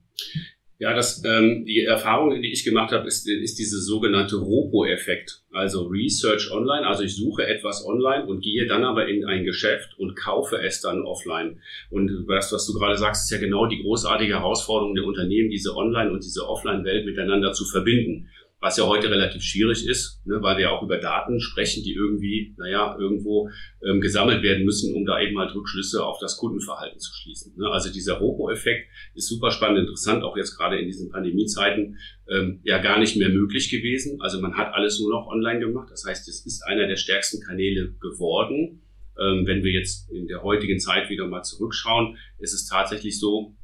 Ja, 0.78 0.92
das, 0.92 1.22
ähm, 1.24 1.64
die 1.64 1.84
Erfahrung, 1.84 2.42
die 2.42 2.50
ich 2.50 2.64
gemacht 2.64 2.92
habe, 2.92 3.06
ist, 3.06 3.28
ist 3.28 3.58
diese 3.60 3.80
sogenannte 3.80 4.36
Ropo-Effekt. 4.36 5.42
Also 5.52 5.86
Research 5.86 6.50
Online. 6.50 6.84
Also 6.84 7.04
ich 7.04 7.14
suche 7.14 7.46
etwas 7.46 7.86
online 7.86 8.26
und 8.26 8.42
gehe 8.42 8.66
dann 8.66 8.84
aber 8.84 9.06
in 9.06 9.24
ein 9.24 9.44
Geschäft 9.44 9.96
und 9.98 10.16
kaufe 10.16 10.60
es 10.60 10.80
dann 10.80 11.02
offline. 11.02 11.60
Und 11.90 12.26
das, 12.28 12.52
was 12.52 12.66
du 12.66 12.74
gerade 12.74 12.98
sagst, 12.98 13.24
ist 13.24 13.30
ja 13.30 13.38
genau 13.38 13.66
die 13.66 13.82
großartige 13.82 14.34
Herausforderung 14.34 14.96
der 14.96 15.04
Unternehmen, 15.04 15.48
diese 15.48 15.76
Online- 15.76 16.10
und 16.10 16.24
diese 16.24 16.48
Offline-Welt 16.48 17.06
miteinander 17.06 17.52
zu 17.52 17.64
verbinden 17.64 18.28
was 18.64 18.78
ja 18.78 18.86
heute 18.86 19.10
relativ 19.10 19.42
schwierig 19.42 19.86
ist, 19.86 20.22
ne, 20.24 20.40
weil 20.40 20.56
wir 20.56 20.72
auch 20.72 20.82
über 20.82 20.96
Daten 20.96 21.38
sprechen, 21.38 21.82
die 21.84 21.92
irgendwie, 21.92 22.54
naja, 22.56 22.96
irgendwo 22.98 23.50
ähm, 23.86 24.00
gesammelt 24.00 24.42
werden 24.42 24.64
müssen, 24.64 24.94
um 24.94 25.04
da 25.04 25.20
eben 25.20 25.38
halt 25.38 25.54
Rückschlüsse 25.54 26.02
auf 26.02 26.18
das 26.18 26.38
Kundenverhalten 26.38 26.98
zu 26.98 27.12
schließen. 27.14 27.54
Ne? 27.58 27.68
Also 27.68 27.92
dieser 27.92 28.14
Robo-Effekt 28.14 28.88
ist 29.14 29.28
super 29.28 29.50
spannend, 29.50 29.80
interessant, 29.80 30.24
auch 30.24 30.34
jetzt 30.38 30.56
gerade 30.56 30.78
in 30.78 30.86
diesen 30.86 31.10
Pandemiezeiten 31.10 31.98
ähm, 32.26 32.60
ja 32.64 32.78
gar 32.78 32.98
nicht 32.98 33.18
mehr 33.18 33.28
möglich 33.28 33.68
gewesen. 33.68 34.22
Also 34.22 34.40
man 34.40 34.56
hat 34.56 34.72
alles 34.72 34.98
nur 34.98 35.10
noch 35.10 35.26
online 35.26 35.60
gemacht. 35.60 35.90
Das 35.90 36.06
heißt, 36.06 36.26
es 36.26 36.46
ist 36.46 36.62
einer 36.62 36.86
der 36.86 36.96
stärksten 36.96 37.42
Kanäle 37.42 37.92
geworden. 38.00 38.80
Ähm, 39.20 39.46
wenn 39.46 39.62
wir 39.62 39.72
jetzt 39.72 40.10
in 40.10 40.26
der 40.26 40.42
heutigen 40.42 40.80
Zeit 40.80 41.10
wieder 41.10 41.26
mal 41.26 41.42
zurückschauen, 41.42 42.16
ist 42.38 42.54
es 42.54 42.66
tatsächlich 42.66 43.20
so, 43.20 43.54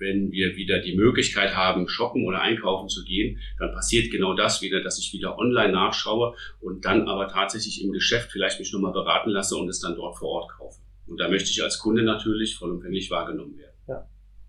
wenn 0.00 0.32
wir 0.32 0.56
wieder 0.56 0.80
die 0.80 0.96
Möglichkeit 0.96 1.54
haben, 1.54 1.86
shoppen 1.88 2.26
oder 2.26 2.40
einkaufen 2.40 2.88
zu 2.88 3.04
gehen, 3.04 3.38
dann 3.58 3.72
passiert 3.72 4.10
genau 4.10 4.34
das 4.34 4.62
wieder, 4.62 4.82
dass 4.82 4.98
ich 4.98 5.12
wieder 5.12 5.38
online 5.38 5.72
nachschaue 5.72 6.34
und 6.60 6.84
dann 6.84 7.06
aber 7.06 7.28
tatsächlich 7.28 7.84
im 7.84 7.92
Geschäft 7.92 8.32
vielleicht 8.32 8.58
mich 8.58 8.72
nochmal 8.72 8.92
beraten 8.92 9.30
lasse 9.30 9.56
und 9.56 9.68
es 9.68 9.80
dann 9.80 9.94
dort 9.94 10.16
vor 10.18 10.28
Ort 10.28 10.50
kaufe. 10.50 10.80
Und 11.06 11.20
da 11.20 11.28
möchte 11.28 11.50
ich 11.50 11.62
als 11.62 11.78
Kunde 11.78 12.02
natürlich 12.02 12.56
vollumfänglich 12.56 13.10
wahrgenommen 13.10 13.58
werden. 13.58 13.76
Ja. 13.88 14.06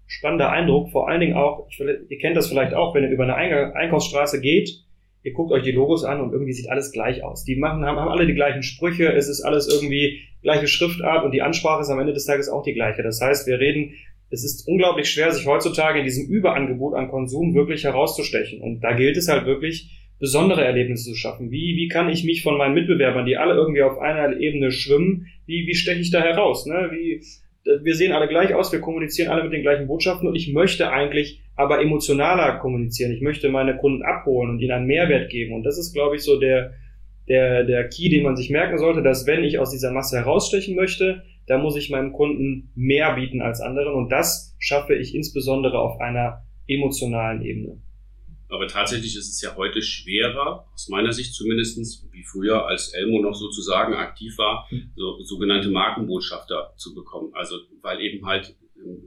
Spannender 0.07 0.51
Eindruck, 0.51 0.91
vor 0.91 1.09
allen 1.09 1.19
Dingen 1.19 1.35
auch, 1.35 1.67
ich, 1.69 1.79
ihr 1.79 2.17
kennt 2.17 2.37
das 2.37 2.47
vielleicht 2.47 2.73
auch, 2.73 2.95
wenn 2.95 3.03
ihr 3.03 3.09
über 3.09 3.23
eine 3.23 3.75
Einkaufsstraße 3.75 4.41
geht, 4.41 4.83
ihr 5.23 5.33
guckt 5.33 5.51
euch 5.51 5.63
die 5.63 5.71
Logos 5.71 6.03
an 6.03 6.21
und 6.21 6.31
irgendwie 6.31 6.53
sieht 6.53 6.69
alles 6.69 6.91
gleich 6.91 7.23
aus. 7.23 7.43
Die 7.43 7.55
machen, 7.55 7.85
haben, 7.85 7.99
haben 7.99 8.09
alle 8.09 8.25
die 8.25 8.33
gleichen 8.33 8.63
Sprüche, 8.63 9.11
es 9.13 9.27
ist 9.27 9.41
alles 9.41 9.67
irgendwie 9.67 10.21
gleiche 10.41 10.67
Schriftart 10.67 11.23
und 11.23 11.31
die 11.31 11.41
Ansprache 11.41 11.81
ist 11.81 11.89
am 11.89 11.99
Ende 11.99 12.13
des 12.13 12.25
Tages 12.25 12.49
auch 12.49 12.63
die 12.63 12.73
gleiche. 12.73 13.03
Das 13.03 13.21
heißt, 13.21 13.47
wir 13.47 13.59
reden 13.59 13.93
es 14.31 14.43
ist 14.43 14.67
unglaublich 14.67 15.09
schwer, 15.09 15.31
sich 15.31 15.45
heutzutage 15.45 15.99
in 15.99 16.05
diesem 16.05 16.27
Überangebot 16.27 16.95
an 16.95 17.09
Konsum 17.09 17.53
wirklich 17.53 17.83
herauszustechen. 17.83 18.61
Und 18.61 18.81
da 18.81 18.93
gilt 18.93 19.17
es 19.17 19.27
halt 19.27 19.45
wirklich, 19.45 19.97
besondere 20.21 20.63
Erlebnisse 20.63 21.09
zu 21.11 21.15
schaffen. 21.15 21.49
Wie, 21.49 21.75
wie 21.75 21.87
kann 21.87 22.07
ich 22.07 22.23
mich 22.23 22.43
von 22.43 22.55
meinen 22.55 22.75
Mitbewerbern, 22.75 23.25
die 23.25 23.37
alle 23.37 23.55
irgendwie 23.55 23.81
auf 23.81 23.97
einer 23.97 24.39
Ebene 24.39 24.71
schwimmen, 24.71 25.25
wie, 25.47 25.65
wie 25.65 25.73
steche 25.73 25.99
ich 25.99 26.11
da 26.11 26.21
heraus? 26.21 26.67
Ne? 26.67 26.91
Wie, 26.91 27.21
wir 27.83 27.95
sehen 27.95 28.11
alle 28.11 28.27
gleich 28.27 28.53
aus, 28.53 28.71
wir 28.71 28.81
kommunizieren 28.81 29.29
alle 29.29 29.43
mit 29.43 29.51
den 29.51 29.63
gleichen 29.63 29.87
Botschaften 29.87 30.27
und 30.27 30.35
ich 30.35 30.53
möchte 30.53 30.91
eigentlich 30.91 31.41
aber 31.55 31.81
emotionaler 31.81 32.59
kommunizieren. 32.59 33.11
Ich 33.11 33.21
möchte 33.21 33.49
meine 33.49 33.77
Kunden 33.77 34.03
abholen 34.03 34.51
und 34.51 34.59
ihnen 34.59 34.71
einen 34.71 34.85
Mehrwert 34.85 35.29
geben. 35.29 35.53
Und 35.53 35.63
das 35.63 35.79
ist, 35.79 35.91
glaube 35.91 36.15
ich, 36.15 36.21
so 36.21 36.39
der, 36.39 36.73
der, 37.27 37.63
der 37.63 37.89
Key, 37.89 38.09
den 38.09 38.23
man 38.23 38.35
sich 38.35 38.51
merken 38.51 38.77
sollte, 38.77 39.01
dass 39.01 39.25
wenn 39.25 39.43
ich 39.43 39.57
aus 39.57 39.71
dieser 39.71 39.91
Masse 39.91 40.17
herausstechen 40.17 40.75
möchte, 40.75 41.23
da 41.51 41.57
muss 41.57 41.75
ich 41.75 41.89
meinem 41.89 42.13
Kunden 42.13 42.71
mehr 42.75 43.13
bieten 43.15 43.41
als 43.41 43.59
anderen 43.59 43.93
und 43.93 44.09
das 44.09 44.55
schaffe 44.57 44.95
ich 44.95 45.13
insbesondere 45.13 45.79
auf 45.79 45.99
einer 45.99 46.45
emotionalen 46.65 47.41
Ebene. 47.41 47.81
Aber 48.47 48.69
tatsächlich 48.69 49.17
ist 49.17 49.27
es 49.27 49.41
ja 49.41 49.57
heute 49.57 49.81
schwerer, 49.81 50.65
aus 50.73 50.87
meiner 50.87 51.11
Sicht 51.11 51.33
zumindestens 51.33 52.07
wie 52.13 52.23
früher, 52.23 52.67
als 52.67 52.93
Elmo 52.93 53.21
noch 53.21 53.33
sozusagen 53.33 53.95
aktiv 53.95 54.37
war, 54.37 54.65
so, 54.95 55.21
sogenannte 55.23 55.67
Markenbotschafter 55.67 56.71
zu 56.77 56.95
bekommen. 56.95 57.33
Also 57.33 57.57
weil 57.81 57.99
eben 57.99 58.25
halt, 58.25 58.55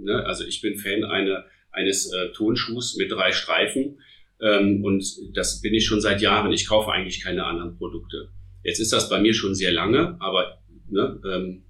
ne, 0.00 0.22
also 0.26 0.44
ich 0.44 0.60
bin 0.60 0.76
Fan 0.76 1.02
einer, 1.02 1.46
eines 1.72 2.12
äh, 2.12 2.30
Tonschuhs 2.32 2.96
mit 2.98 3.10
drei 3.10 3.32
Streifen 3.32 4.00
ähm, 4.42 4.84
und 4.84 5.02
das 5.32 5.62
bin 5.62 5.72
ich 5.72 5.86
schon 5.86 6.02
seit 6.02 6.20
Jahren. 6.20 6.52
Ich 6.52 6.68
kaufe 6.68 6.92
eigentlich 6.92 7.24
keine 7.24 7.46
anderen 7.46 7.78
Produkte. 7.78 8.28
Jetzt 8.62 8.80
ist 8.80 8.92
das 8.92 9.08
bei 9.08 9.18
mir 9.18 9.32
schon 9.32 9.54
sehr 9.54 9.72
lange, 9.72 10.18
aber 10.20 10.58
ne, 10.90 11.18
ähm, 11.26 11.64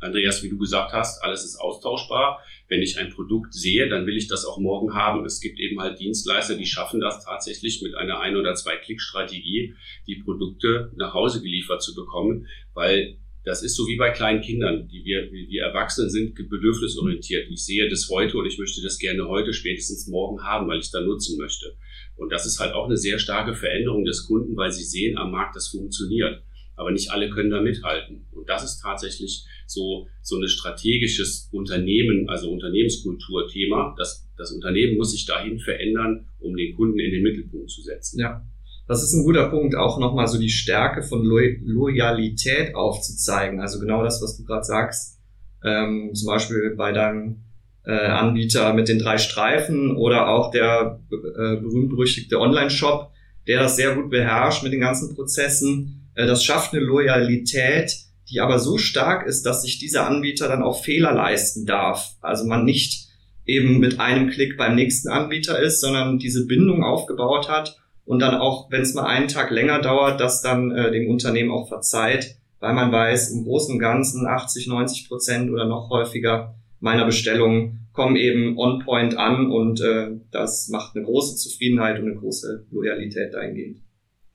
Andreas, 0.00 0.42
wie 0.42 0.48
du 0.48 0.58
gesagt 0.58 0.92
hast, 0.92 1.22
alles 1.22 1.44
ist 1.44 1.56
austauschbar. 1.56 2.40
Wenn 2.68 2.82
ich 2.82 2.98
ein 2.98 3.10
Produkt 3.10 3.52
sehe, 3.52 3.88
dann 3.88 4.06
will 4.06 4.16
ich 4.16 4.28
das 4.28 4.44
auch 4.44 4.58
morgen 4.58 4.94
haben. 4.94 5.24
Es 5.24 5.40
gibt 5.40 5.60
eben 5.60 5.80
halt 5.80 6.00
Dienstleister, 6.00 6.56
die 6.56 6.66
schaffen 6.66 7.00
das 7.00 7.24
tatsächlich 7.24 7.82
mit 7.82 7.94
einer 7.94 8.20
ein- 8.20 8.36
oder 8.36 8.54
zwei 8.54 8.76
Klick-Strategie, 8.76 9.74
die 10.06 10.16
Produkte 10.16 10.90
nach 10.96 11.14
Hause 11.14 11.42
geliefert 11.42 11.82
zu 11.82 11.94
bekommen, 11.94 12.46
weil 12.74 13.18
das 13.44 13.62
ist 13.62 13.74
so 13.74 13.86
wie 13.86 13.96
bei 13.96 14.10
kleinen 14.10 14.42
Kindern, 14.42 14.86
die 14.88 15.04
wir, 15.04 15.30
wir 15.32 15.62
Erwachsenen 15.62 16.10
sind 16.10 16.34
bedürfnisorientiert. 16.34 17.50
Ich 17.50 17.64
sehe 17.64 17.88
das 17.88 18.08
heute 18.10 18.36
und 18.36 18.46
ich 18.46 18.58
möchte 18.58 18.82
das 18.82 18.98
gerne 18.98 19.28
heute, 19.28 19.54
spätestens 19.54 20.06
morgen 20.08 20.42
haben, 20.42 20.68
weil 20.68 20.78
ich 20.78 20.86
es 20.86 20.90
dann 20.90 21.06
nutzen 21.06 21.38
möchte. 21.38 21.74
Und 22.16 22.30
das 22.30 22.44
ist 22.44 22.60
halt 22.60 22.74
auch 22.74 22.84
eine 22.84 22.98
sehr 22.98 23.18
starke 23.18 23.54
Veränderung 23.54 24.04
des 24.04 24.26
Kunden, 24.26 24.56
weil 24.56 24.72
sie 24.72 24.84
sehen 24.84 25.16
am 25.16 25.30
Markt, 25.30 25.56
das 25.56 25.68
funktioniert. 25.68 26.42
Aber 26.80 26.90
nicht 26.90 27.10
alle 27.10 27.28
können 27.28 27.50
da 27.50 27.60
mithalten. 27.60 28.26
Und 28.32 28.48
das 28.48 28.64
ist 28.64 28.80
tatsächlich 28.80 29.44
so, 29.66 30.08
so 30.22 30.38
ein 30.40 30.48
strategisches 30.48 31.50
Unternehmen, 31.52 32.26
also 32.30 32.50
Unternehmenskultur-Thema. 32.50 33.94
Das, 33.98 34.26
das 34.38 34.50
Unternehmen 34.50 34.96
muss 34.96 35.12
sich 35.12 35.26
dahin 35.26 35.58
verändern, 35.58 36.26
um 36.38 36.56
den 36.56 36.74
Kunden 36.74 36.98
in 36.98 37.10
den 37.10 37.22
Mittelpunkt 37.22 37.70
zu 37.70 37.82
setzen. 37.82 38.18
Ja. 38.18 38.42
Das 38.88 39.02
ist 39.02 39.12
ein 39.12 39.24
guter 39.24 39.50
Punkt, 39.50 39.76
auch 39.76 40.00
nochmal 40.00 40.26
so 40.26 40.40
die 40.40 40.48
Stärke 40.48 41.02
von 41.02 41.22
Lo 41.22 41.38
Loyalität 41.60 42.74
aufzuzeigen. 42.74 43.60
Also 43.60 43.78
genau 43.78 44.02
das, 44.02 44.22
was 44.22 44.38
du 44.38 44.44
gerade 44.44 44.64
sagst. 44.64 45.20
Ähm, 45.62 46.12
zum 46.14 46.26
Beispiel 46.28 46.74
bei 46.76 46.92
deinem 46.92 47.44
äh, 47.84 47.92
Anbieter 47.92 48.72
mit 48.72 48.88
den 48.88 48.98
drei 48.98 49.18
Streifen 49.18 49.96
oder 49.96 50.28
auch 50.28 50.50
der 50.50 50.98
äh, 51.12 51.60
berühmt-berüchtigte 51.60 52.40
Online-Shop, 52.40 53.12
der 53.46 53.60
das 53.60 53.76
sehr 53.76 53.94
gut 53.94 54.10
beherrscht 54.10 54.62
mit 54.62 54.72
den 54.72 54.80
ganzen 54.80 55.14
Prozessen. 55.14 55.99
Äh, 56.14 56.26
das 56.26 56.44
schafft 56.44 56.72
eine 56.72 56.82
Loyalität, 56.82 57.92
die 58.30 58.40
aber 58.40 58.58
so 58.58 58.78
stark 58.78 59.26
ist, 59.26 59.44
dass 59.44 59.62
sich 59.62 59.78
dieser 59.78 60.06
Anbieter 60.06 60.48
dann 60.48 60.62
auch 60.62 60.82
Fehler 60.82 61.12
leisten 61.12 61.66
darf. 61.66 62.14
Also 62.20 62.44
man 62.44 62.64
nicht 62.64 63.08
eben 63.44 63.78
mit 63.78 63.98
einem 63.98 64.30
Klick 64.30 64.56
beim 64.56 64.76
nächsten 64.76 65.08
Anbieter 65.08 65.58
ist, 65.58 65.80
sondern 65.80 66.18
diese 66.18 66.46
Bindung 66.46 66.84
aufgebaut 66.84 67.48
hat 67.48 67.76
und 68.04 68.20
dann 68.20 68.34
auch, 68.34 68.70
wenn 68.70 68.82
es 68.82 68.94
mal 68.94 69.06
einen 69.06 69.28
Tag 69.28 69.50
länger 69.50 69.80
dauert, 69.80 70.20
das 70.20 70.42
dann 70.42 70.70
äh, 70.70 70.92
dem 70.92 71.08
Unternehmen 71.08 71.50
auch 71.50 71.68
verzeiht, 71.68 72.36
weil 72.60 72.74
man 72.74 72.92
weiß, 72.92 73.30
im 73.30 73.44
Großen 73.44 73.74
und 73.74 73.80
Ganzen 73.80 74.26
80, 74.26 74.68
90 74.68 75.08
Prozent 75.08 75.50
oder 75.50 75.64
noch 75.64 75.90
häufiger 75.90 76.54
meiner 76.80 77.04
Bestellungen 77.04 77.88
kommen 77.92 78.16
eben 78.16 78.56
on 78.56 78.80
point 78.84 79.16
an 79.16 79.50
und 79.50 79.80
äh, 79.80 80.08
das 80.30 80.68
macht 80.68 80.96
eine 80.96 81.04
große 81.04 81.36
Zufriedenheit 81.36 81.98
und 81.98 82.06
eine 82.06 82.16
große 82.16 82.66
Loyalität 82.70 83.34
dahingehend. 83.34 83.78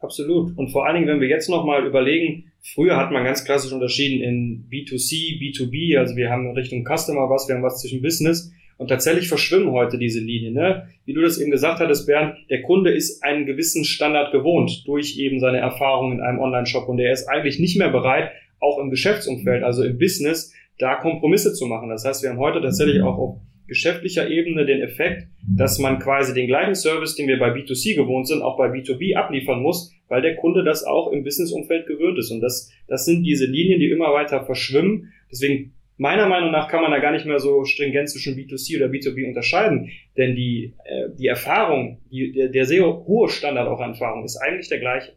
Absolut. 0.05 0.55
Und 0.55 0.69
vor 0.69 0.85
allen 0.85 0.95
Dingen, 0.95 1.07
wenn 1.07 1.19
wir 1.19 1.27
jetzt 1.27 1.49
nochmal 1.49 1.85
überlegen, 1.85 2.51
früher 2.61 2.95
hat 2.95 3.11
man 3.11 3.23
ganz 3.23 3.43
klassisch 3.43 3.73
unterschieden 3.73 4.21
in 4.21 4.67
B2C, 4.71 5.39
B2B, 5.39 5.97
also 5.97 6.15
wir 6.15 6.29
haben 6.29 6.45
in 6.47 6.55
Richtung 6.55 6.85
Customer 6.85 7.27
was, 7.27 7.47
wir 7.47 7.55
haben 7.55 7.63
was 7.63 7.81
zwischen 7.81 8.03
Business. 8.03 8.51
Und 8.77 8.89
tatsächlich 8.89 9.29
verschwimmen 9.29 9.71
heute 9.71 9.97
diese 9.97 10.19
Linien. 10.19 10.53
Ne? 10.53 10.87
Wie 11.05 11.13
du 11.13 11.21
das 11.21 11.39
eben 11.39 11.49
gesagt 11.49 11.79
hattest, 11.79 12.05
Bernd, 12.05 12.35
der 12.49 12.61
Kunde 12.61 12.91
ist 12.91 13.23
einen 13.23 13.45
gewissen 13.45 13.83
Standard 13.83 14.31
gewohnt 14.31 14.83
durch 14.85 15.17
eben 15.17 15.39
seine 15.39 15.57
Erfahrungen 15.57 16.19
in 16.19 16.23
einem 16.23 16.39
Online-Shop 16.39 16.87
und 16.87 16.99
er 16.99 17.11
ist 17.11 17.27
eigentlich 17.27 17.57
nicht 17.57 17.77
mehr 17.77 17.89
bereit, 17.89 18.31
auch 18.59 18.77
im 18.79 18.91
Geschäftsumfeld, 18.91 19.63
also 19.63 19.83
im 19.83 19.97
Business, 19.97 20.53
da 20.77 20.95
Kompromisse 20.95 21.53
zu 21.53 21.65
machen. 21.65 21.89
Das 21.89 22.05
heißt, 22.05 22.21
wir 22.21 22.29
haben 22.29 22.39
heute 22.39 22.61
tatsächlich 22.61 23.01
auch 23.01 23.39
geschäftlicher 23.67 24.29
Ebene 24.29 24.65
den 24.65 24.81
Effekt, 24.81 25.27
dass 25.57 25.79
man 25.79 25.99
quasi 25.99 26.33
den 26.33 26.47
gleichen 26.47 26.75
Service, 26.75 27.15
den 27.15 27.27
wir 27.27 27.39
bei 27.39 27.51
B2C 27.51 27.95
gewohnt 27.95 28.27
sind, 28.27 28.41
auch 28.41 28.57
bei 28.57 28.67
B2B 28.67 29.15
abliefern 29.15 29.61
muss, 29.61 29.93
weil 30.07 30.21
der 30.21 30.35
Kunde 30.35 30.63
das 30.63 30.83
auch 30.83 31.11
im 31.11 31.23
Businessumfeld 31.23 31.87
gewöhnt 31.87 32.17
ist. 32.17 32.31
Und 32.31 32.41
das, 32.41 32.71
das 32.87 33.05
sind 33.05 33.23
diese 33.23 33.45
Linien, 33.45 33.79
die 33.79 33.89
immer 33.89 34.13
weiter 34.13 34.45
verschwimmen. 34.45 35.11
Deswegen 35.31 35.73
meiner 35.97 36.27
Meinung 36.27 36.51
nach 36.51 36.67
kann 36.67 36.81
man 36.81 36.91
da 36.91 36.99
gar 36.99 37.11
nicht 37.11 37.25
mehr 37.25 37.39
so 37.39 37.65
stringent 37.65 38.09
zwischen 38.09 38.35
B2C 38.35 38.77
oder 38.77 38.87
B2B 38.87 39.27
unterscheiden, 39.27 39.89
denn 40.17 40.35
die, 40.35 40.73
äh, 40.85 41.09
die 41.17 41.27
Erfahrung, 41.27 42.01
die, 42.11 42.31
der, 42.33 42.49
der 42.49 42.65
sehr 42.65 42.85
hohe 42.85 43.29
Standard 43.29 43.67
auch 43.67 43.79
an 43.79 43.91
Erfahrung 43.91 44.23
ist 44.23 44.37
eigentlich 44.37 44.69
der 44.69 44.79
gleiche. 44.79 45.13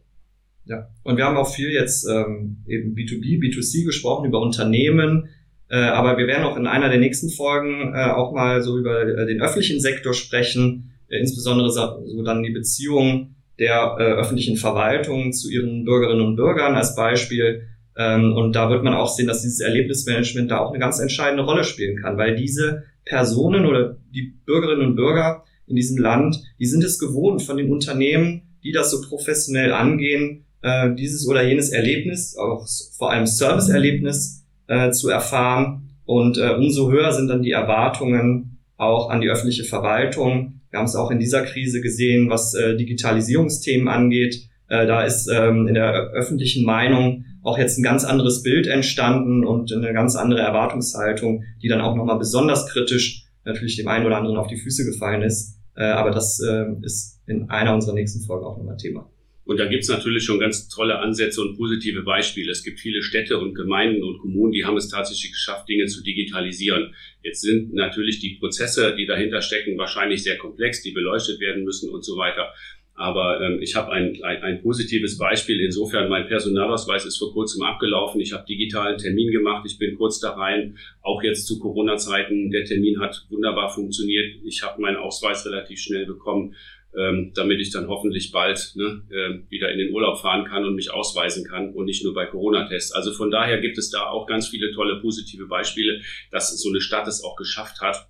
Ja, 0.65 0.87
und 1.03 1.17
wir 1.17 1.25
haben 1.25 1.35
auch 1.35 1.51
viel 1.51 1.71
jetzt 1.71 2.07
ähm, 2.07 2.63
eben 2.67 2.93
B2B, 2.93 3.39
B2C 3.41 3.85
gesprochen 3.85 4.27
über 4.27 4.39
Unternehmen, 4.39 5.29
äh, 5.69 5.77
aber 5.77 6.17
wir 6.17 6.27
werden 6.27 6.43
auch 6.43 6.57
in 6.57 6.67
einer 6.67 6.89
der 6.89 6.99
nächsten 6.99 7.29
Folgen 7.29 7.93
äh, 7.93 8.09
auch 8.09 8.33
mal 8.33 8.61
so 8.61 8.77
über 8.77 9.01
äh, 9.03 9.27
den 9.27 9.41
öffentlichen 9.41 9.79
Sektor 9.79 10.13
sprechen, 10.13 10.91
äh, 11.09 11.19
insbesondere 11.19 11.69
so, 11.71 12.23
dann 12.23 12.43
die 12.43 12.51
Beziehung 12.51 13.35
der 13.59 13.95
äh, 13.99 14.03
öffentlichen 14.03 14.57
Verwaltung 14.57 15.31
zu 15.31 15.49
ihren 15.51 15.85
Bürgerinnen 15.85 16.25
und 16.25 16.35
Bürgern 16.35 16.75
als 16.75 16.95
Beispiel. 16.95 17.67
Ähm, 17.95 18.33
und 18.33 18.53
da 18.53 18.69
wird 18.71 18.83
man 18.83 18.95
auch 18.95 19.09
sehen, 19.09 19.27
dass 19.27 19.43
dieses 19.43 19.59
Erlebnismanagement 19.59 20.49
da 20.49 20.59
auch 20.59 20.71
eine 20.71 20.79
ganz 20.79 20.99
entscheidende 20.99 21.43
Rolle 21.43 21.63
spielen 21.63 21.97
kann, 22.01 22.17
weil 22.17 22.35
diese 22.35 22.83
Personen 23.05 23.65
oder 23.65 23.97
die 24.13 24.33
Bürgerinnen 24.45 24.87
und 24.87 24.95
Bürger 24.95 25.43
in 25.67 25.75
diesem 25.75 25.97
Land, 25.97 26.41
die 26.57 26.65
sind 26.65 26.83
es 26.83 26.97
gewohnt 26.97 27.43
von 27.43 27.57
den 27.57 27.71
Unternehmen, 27.71 28.57
die 28.63 28.71
das 28.71 28.89
so 28.89 29.01
professionell 29.01 29.71
angehen, 29.71 30.45
äh, 30.63 30.95
dieses 30.95 31.27
oder 31.27 31.43
jenes 31.43 31.69
Erlebnis, 31.69 32.35
auch 32.37 32.67
vor 32.97 33.11
allem 33.11 33.27
Serviceerlebnis 33.27 34.38
äh, 34.69 34.91
zu 34.91 35.09
erfahren. 35.09 35.89
Und 36.05 36.37
äh, 36.37 36.51
umso 36.51 36.89
höher 36.89 37.11
sind 37.11 37.27
dann 37.27 37.41
die 37.41 37.51
Erwartungen 37.51 38.59
auch 38.77 39.09
an 39.09 39.19
die 39.19 39.27
öffentliche 39.27 39.65
Verwaltung, 39.65 40.61
Wir 40.71 40.79
haben 40.79 40.85
es 40.85 40.95
auch 40.95 41.11
in 41.11 41.19
dieser 41.19 41.41
Krise 41.41 41.81
gesehen, 41.81 42.29
was 42.29 42.53
äh, 42.53 42.77
Digitalisierungsthemen 42.77 43.89
angeht. 43.89 44.47
Äh, 44.69 44.85
da 44.87 45.03
ist 45.03 45.27
ähm, 45.27 45.67
in 45.67 45.73
der 45.73 46.11
öffentlichen 46.13 46.63
Meinung 46.63 47.25
auch 47.43 47.57
jetzt 47.57 47.77
ein 47.77 47.83
ganz 47.83 48.05
anderes 48.05 48.43
Bild 48.43 48.67
entstanden 48.67 49.45
und 49.45 49.73
eine 49.73 49.91
ganz 49.93 50.15
andere 50.15 50.41
Erwartungshaltung, 50.41 51.43
die 51.61 51.67
dann 51.67 51.81
auch 51.81 51.95
nochmal 51.95 52.19
besonders 52.19 52.67
kritisch 52.67 53.25
natürlich 53.43 53.75
dem 53.75 53.87
einen 53.87 54.05
oder 54.05 54.17
anderen 54.17 54.37
auf 54.37 54.47
die 54.47 54.57
Füße 54.57 54.85
gefallen 54.85 55.23
ist. 55.23 55.57
Äh, 55.75 55.83
aber 55.83 56.11
das 56.11 56.39
äh, 56.39 56.65
ist 56.83 57.19
in 57.25 57.49
einer 57.49 57.73
unserer 57.73 57.95
nächsten 57.95 58.21
Folgen 58.25 58.45
auch 58.45 58.57
nochmal 58.57 58.77
Thema. 58.77 59.09
Und 59.49 59.57
da 59.57 59.65
gibt's 59.65 59.87
natürlich 59.87 60.25
schon 60.25 60.39
ganz 60.39 60.69
tolle 60.69 60.99
Ansätze 60.99 61.41
und 61.41 61.57
positive 61.57 62.03
Beispiele. 62.03 62.51
Es 62.51 62.63
gibt 62.63 62.79
viele 62.79 63.01
Städte 63.01 63.39
und 63.39 63.55
Gemeinden 63.55 64.03
und 64.03 64.19
Kommunen, 64.19 64.51
die 64.51 64.63
haben 64.63 64.77
es 64.77 64.89
tatsächlich 64.89 65.31
geschafft, 65.31 65.67
Dinge 65.67 65.87
zu 65.87 66.03
digitalisieren. 66.03 66.93
Jetzt 67.23 67.41
sind 67.41 67.73
natürlich 67.73 68.19
die 68.19 68.35
Prozesse, 68.35 68.95
die 68.95 69.07
dahinter 69.07 69.41
stecken, 69.41 69.75
wahrscheinlich 69.79 70.21
sehr 70.21 70.37
komplex, 70.37 70.83
die 70.83 70.91
beleuchtet 70.91 71.39
werden 71.39 71.63
müssen 71.63 71.89
und 71.89 72.05
so 72.05 72.15
weiter. 72.15 72.53
Aber 72.93 73.41
ähm, 73.41 73.59
ich 73.59 73.75
habe 73.75 73.91
ein, 73.91 74.21
ein, 74.23 74.43
ein 74.43 74.61
positives 74.61 75.17
Beispiel. 75.17 75.61
Insofern, 75.61 76.09
mein 76.09 76.27
Personalausweis 76.27 77.05
ist 77.05 77.17
vor 77.17 77.33
kurzem 77.33 77.63
abgelaufen. 77.63 78.21
Ich 78.21 78.33
habe 78.33 78.45
digitalen 78.45 78.99
Termin 78.99 79.31
gemacht. 79.31 79.65
Ich 79.65 79.79
bin 79.79 79.95
kurz 79.95 80.19
da 80.19 80.33
rein. 80.33 80.77
Auch 81.01 81.23
jetzt 81.23 81.47
zu 81.47 81.57
Corona-Zeiten. 81.57 82.51
Der 82.51 82.65
Termin 82.65 82.99
hat 82.99 83.25
wunderbar 83.29 83.73
funktioniert. 83.73 84.35
Ich 84.43 84.61
habe 84.61 84.79
meinen 84.79 84.97
Ausweis 84.97 85.43
relativ 85.45 85.79
schnell 85.79 86.05
bekommen, 86.05 86.53
ähm, 86.97 87.31
damit 87.35 87.59
ich 87.59 87.71
dann 87.71 87.87
hoffentlich 87.87 88.31
bald 88.31 88.73
ne, 88.75 89.03
äh, 89.09 89.51
wieder 89.51 89.71
in 89.71 89.77
den 89.77 89.93
Urlaub 89.93 90.19
fahren 90.19 90.45
kann 90.45 90.65
und 90.65 90.75
mich 90.75 90.91
ausweisen 90.91 91.45
kann 91.45 91.73
und 91.73 91.85
nicht 91.85 92.03
nur 92.03 92.13
bei 92.13 92.25
Corona-Tests. 92.25 92.91
Also 92.93 93.13
von 93.13 93.29
daher 93.29 93.59
gibt 93.61 93.77
es 93.77 93.89
da 93.89 94.07
auch 94.07 94.25
ganz 94.25 94.47
viele 94.47 94.71
tolle 94.73 94.99
positive 94.99 95.45
Beispiele, 95.45 96.01
dass 96.31 96.57
so 96.59 96.69
eine 96.69 96.81
Stadt 96.81 97.07
es 97.07 97.23
auch 97.23 97.35
geschafft 97.35 97.81
hat, 97.81 98.09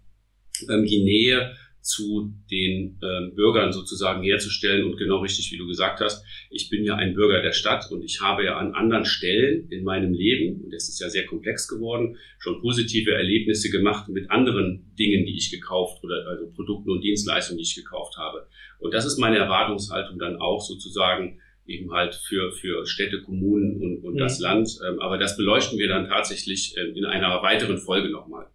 ähm, 0.69 0.86
die 0.86 1.03
Nähe 1.03 1.55
zu 1.81 2.33
den 2.51 3.00
äh, 3.01 3.31
Bürgern 3.36 3.71
sozusagen 3.71 4.24
herzustellen. 4.24 4.86
Und 4.86 4.98
genau 4.98 5.19
richtig, 5.19 5.51
wie 5.51 5.57
du 5.57 5.67
gesagt 5.67 6.01
hast, 6.01 6.24
ich 6.50 6.69
bin 6.69 6.83
ja 6.83 6.95
ein 6.95 7.13
Bürger 7.13 7.41
der 7.41 7.53
Stadt 7.53 7.89
und 7.91 8.03
ich 8.03 8.21
habe 8.21 8.43
ja 8.43 8.57
an 8.57 8.74
anderen 8.74 9.05
Stellen 9.05 9.69
in 9.71 9.83
meinem 9.83 10.13
Leben, 10.13 10.62
und 10.63 10.74
es 10.74 10.89
ist 10.89 11.00
ja 11.00 11.09
sehr 11.09 11.25
komplex 11.25 11.67
geworden, 11.67 12.17
schon 12.39 12.62
positive 12.62 13.13
Erlebnisse 13.13 13.69
gemacht 13.69 14.09
mit 14.09 14.29
anderen 14.29 14.93
Dingen, 14.98 15.25
die 15.25 15.38
ich 15.38 15.51
gekauft 15.51 16.03
oder 16.03 16.27
also 16.27 16.51
Produkten 16.51 16.91
und 16.91 17.01
Dienstleistungen, 17.01 17.57
die 17.57 17.63
ich 17.63 17.75
gekauft 17.75 18.17
habe. 18.17 18.48
Und 18.79 18.93
das 18.93 19.05
ist 19.05 19.17
meine 19.17 19.38
Erwartungshaltung 19.38 20.17
dann 20.19 20.38
auch 20.38 20.62
sozusagen 20.62 21.39
eben 21.65 21.93
halt 21.93 22.15
für, 22.15 22.51
für 22.51 22.86
Städte, 22.86 23.21
Kommunen 23.21 23.79
und, 23.79 24.03
und 24.03 24.13
mhm. 24.15 24.17
das 24.17 24.39
Land. 24.39 24.69
Ähm, 24.88 25.00
aber 25.00 25.17
das 25.17 25.38
beleuchten 25.38 25.77
wir 25.77 25.88
dann 25.88 26.07
tatsächlich 26.07 26.75
äh, 26.77 26.98
in 26.98 27.05
einer 27.05 27.41
weiteren 27.43 27.77
Folge 27.77 28.09
nochmal. 28.09 28.48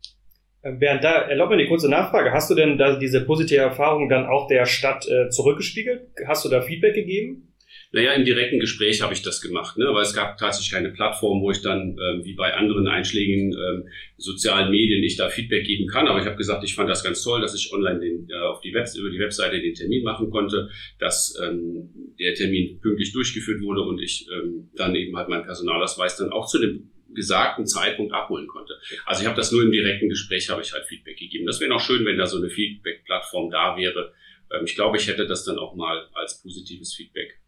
Bernd, 0.62 1.04
da 1.04 1.22
erlaub 1.22 1.50
mir 1.50 1.56
eine 1.56 1.68
kurze 1.68 1.90
Nachfrage. 1.90 2.32
Hast 2.32 2.50
du 2.50 2.54
denn 2.54 2.78
da 2.78 2.98
diese 2.98 3.20
positive 3.20 3.60
Erfahrung 3.60 4.08
dann 4.08 4.26
auch 4.26 4.48
der 4.48 4.64
Stadt 4.64 5.06
äh, 5.06 5.28
zurückgespiegelt? 5.28 6.08
Hast 6.26 6.44
du 6.44 6.48
da 6.48 6.62
Feedback 6.62 6.94
gegeben? 6.94 7.53
Naja, 7.94 8.12
im 8.14 8.24
direkten 8.24 8.58
Gespräch 8.58 9.02
habe 9.02 9.14
ich 9.14 9.22
das 9.22 9.40
gemacht, 9.40 9.78
ne? 9.78 9.86
weil 9.92 10.02
es 10.02 10.12
gab 10.12 10.36
tatsächlich 10.36 10.72
keine 10.72 10.90
Plattform, 10.90 11.40
wo 11.40 11.52
ich 11.52 11.62
dann, 11.62 11.96
ähm, 11.96 12.24
wie 12.24 12.34
bei 12.34 12.52
anderen 12.52 12.88
einschlägigen 12.88 13.52
ähm, 13.52 13.88
sozialen 14.16 14.72
Medien, 14.72 15.04
ich 15.04 15.16
da 15.16 15.28
Feedback 15.28 15.64
geben 15.64 15.86
kann. 15.86 16.08
Aber 16.08 16.18
ich 16.18 16.26
habe 16.26 16.34
gesagt, 16.34 16.64
ich 16.64 16.74
fand 16.74 16.90
das 16.90 17.04
ganz 17.04 17.22
toll, 17.22 17.40
dass 17.40 17.54
ich 17.54 17.72
online 17.72 18.00
den, 18.00 18.28
äh, 18.28 18.34
auf 18.34 18.60
die 18.62 18.74
Web 18.74 18.88
über 18.98 19.10
die 19.10 19.20
Webseite 19.20 19.60
den 19.60 19.74
Termin 19.74 20.02
machen 20.02 20.28
konnte, 20.28 20.70
dass 20.98 21.38
ähm, 21.40 21.88
der 22.18 22.34
Termin 22.34 22.80
pünktlich 22.80 23.12
durchgeführt 23.12 23.62
wurde 23.62 23.82
und 23.82 24.02
ich 24.02 24.26
ähm, 24.28 24.70
dann 24.74 24.96
eben 24.96 25.16
halt 25.16 25.28
meinen 25.28 25.44
Personalausweis 25.44 26.16
dann 26.16 26.32
auch 26.32 26.48
zu 26.48 26.58
dem 26.58 26.90
gesagten 27.14 27.64
Zeitpunkt 27.64 28.12
abholen 28.12 28.48
konnte. 28.48 28.74
Also 29.06 29.22
ich 29.22 29.28
habe 29.28 29.36
das 29.36 29.52
nur 29.52 29.62
im 29.62 29.70
direkten 29.70 30.08
Gespräch, 30.08 30.50
habe 30.50 30.62
ich 30.62 30.72
halt 30.72 30.84
Feedback 30.86 31.16
gegeben. 31.16 31.46
Das 31.46 31.60
wäre 31.60 31.70
noch 31.70 31.80
schön, 31.80 32.04
wenn 32.04 32.18
da 32.18 32.26
so 32.26 32.38
eine 32.38 32.50
Feedback-Plattform 32.50 33.52
da 33.52 33.76
wäre. 33.76 34.12
Ähm, 34.52 34.64
ich 34.64 34.74
glaube, 34.74 34.96
ich 34.96 35.06
hätte 35.06 35.28
das 35.28 35.44
dann 35.44 35.60
auch 35.60 35.76
mal 35.76 36.08
als 36.14 36.42
positives 36.42 36.92
Feedback 36.92 37.38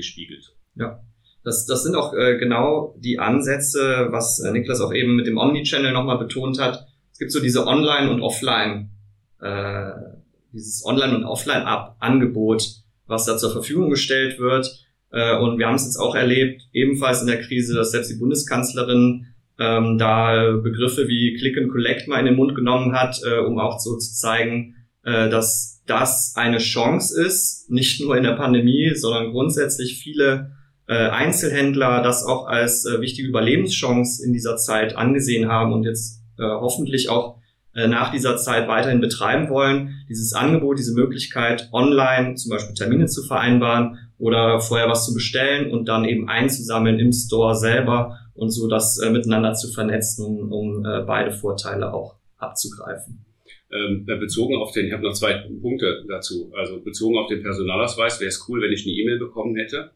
gespiegelt. 0.00 0.54
Ja. 0.74 1.00
Das, 1.42 1.66
das 1.66 1.82
sind 1.84 1.94
auch 1.94 2.12
äh, 2.12 2.36
genau 2.38 2.94
die 2.98 3.18
Ansätze, 3.18 4.08
was 4.10 4.40
äh, 4.40 4.50
Niklas 4.52 4.80
auch 4.80 4.92
eben 4.92 5.16
mit 5.16 5.26
dem 5.26 5.38
Omni-Channel 5.38 5.92
nochmal 5.92 6.18
betont 6.18 6.60
hat. 6.60 6.86
Es 7.12 7.18
gibt 7.18 7.32
so 7.32 7.40
diese 7.40 7.66
Online- 7.66 8.10
und 8.10 8.20
Offline, 8.20 8.90
äh, 9.40 9.90
dieses 10.52 10.84
Online- 10.84 11.16
und 11.16 11.24
Offline-Angebot, 11.24 12.62
was 13.06 13.24
da 13.24 13.38
zur 13.38 13.52
Verfügung 13.52 13.88
gestellt 13.88 14.38
wird. 14.38 14.86
Äh, 15.12 15.38
und 15.38 15.58
wir 15.58 15.66
haben 15.66 15.76
es 15.76 15.86
jetzt 15.86 15.96
auch 15.96 16.14
erlebt, 16.14 16.68
ebenfalls 16.72 17.22
in 17.22 17.26
der 17.26 17.40
Krise, 17.40 17.74
dass 17.74 17.92
selbst 17.92 18.10
die 18.10 18.18
Bundeskanzlerin 18.18 19.26
ähm, 19.58 19.98
da 19.98 20.56
Begriffe 20.62 21.08
wie 21.08 21.36
Click 21.38 21.56
and 21.58 21.70
Collect 21.70 22.08
mal 22.08 22.18
in 22.18 22.26
den 22.26 22.36
Mund 22.36 22.54
genommen 22.54 22.94
hat, 22.94 23.20
äh, 23.24 23.38
um 23.38 23.58
auch 23.58 23.78
so 23.78 23.96
zu 23.96 24.12
zeigen, 24.14 24.76
dass 25.02 25.82
das 25.86 26.34
eine 26.36 26.58
Chance 26.58 27.20
ist, 27.20 27.70
nicht 27.70 28.00
nur 28.00 28.16
in 28.16 28.22
der 28.22 28.34
Pandemie, 28.34 28.92
sondern 28.94 29.32
grundsätzlich 29.32 29.98
viele 29.98 30.52
äh, 30.90 31.08
Einzelhändler 31.08 32.02
das 32.02 32.24
auch 32.24 32.46
als 32.48 32.84
äh, 32.84 33.00
wichtige 33.00 33.28
Überlebenschance 33.28 34.24
in 34.24 34.32
dieser 34.32 34.56
Zeit 34.56 34.96
angesehen 34.96 35.48
haben 35.48 35.72
und 35.72 35.84
jetzt 35.84 36.20
äh, 36.36 36.42
hoffentlich 36.42 37.08
auch 37.08 37.38
äh, 37.74 37.86
nach 37.86 38.10
dieser 38.10 38.36
Zeit 38.36 38.66
weiterhin 38.66 39.00
betreiben 39.00 39.50
wollen. 39.50 40.04
Dieses 40.08 40.32
Angebot, 40.32 40.80
diese 40.80 40.94
Möglichkeit, 40.94 41.68
online 41.72 42.34
zum 42.34 42.50
Beispiel 42.50 42.74
Termine 42.74 43.06
zu 43.06 43.22
vereinbaren 43.22 43.98
oder 44.18 44.60
vorher 44.60 44.88
was 44.88 45.06
zu 45.06 45.14
bestellen 45.14 45.70
und 45.70 45.86
dann 45.86 46.04
eben 46.04 46.28
einzusammeln 46.28 46.98
im 46.98 47.12
Store 47.12 47.54
selber 47.54 48.18
und 48.34 48.50
so 48.50 48.66
das 48.66 48.98
äh, 48.98 49.10
miteinander 49.10 49.54
zu 49.54 49.72
vernetzen, 49.72 50.50
um, 50.50 50.84
äh, 50.84 51.02
beide 51.02 51.30
Vorteile 51.30 51.94
auch 51.94 52.16
abzugreifen. 52.36 53.24
Ähm, 53.72 54.04
bezogen 54.04 54.56
auf 54.56 54.72
den, 54.72 54.86
ich 54.86 54.92
habe 54.92 55.04
noch 55.04 55.12
zwei 55.12 55.34
Punkte 55.34 56.04
dazu. 56.08 56.52
Also 56.56 56.80
bezogen 56.80 57.16
auf 57.18 57.28
den 57.28 57.42
Personalausweis 57.42 58.20
wäre 58.20 58.28
es 58.28 58.44
cool, 58.48 58.60
wenn 58.62 58.72
ich 58.72 58.84
eine 58.84 58.94
E-Mail 58.94 59.18
bekommen 59.18 59.54
hätte. 59.56 59.92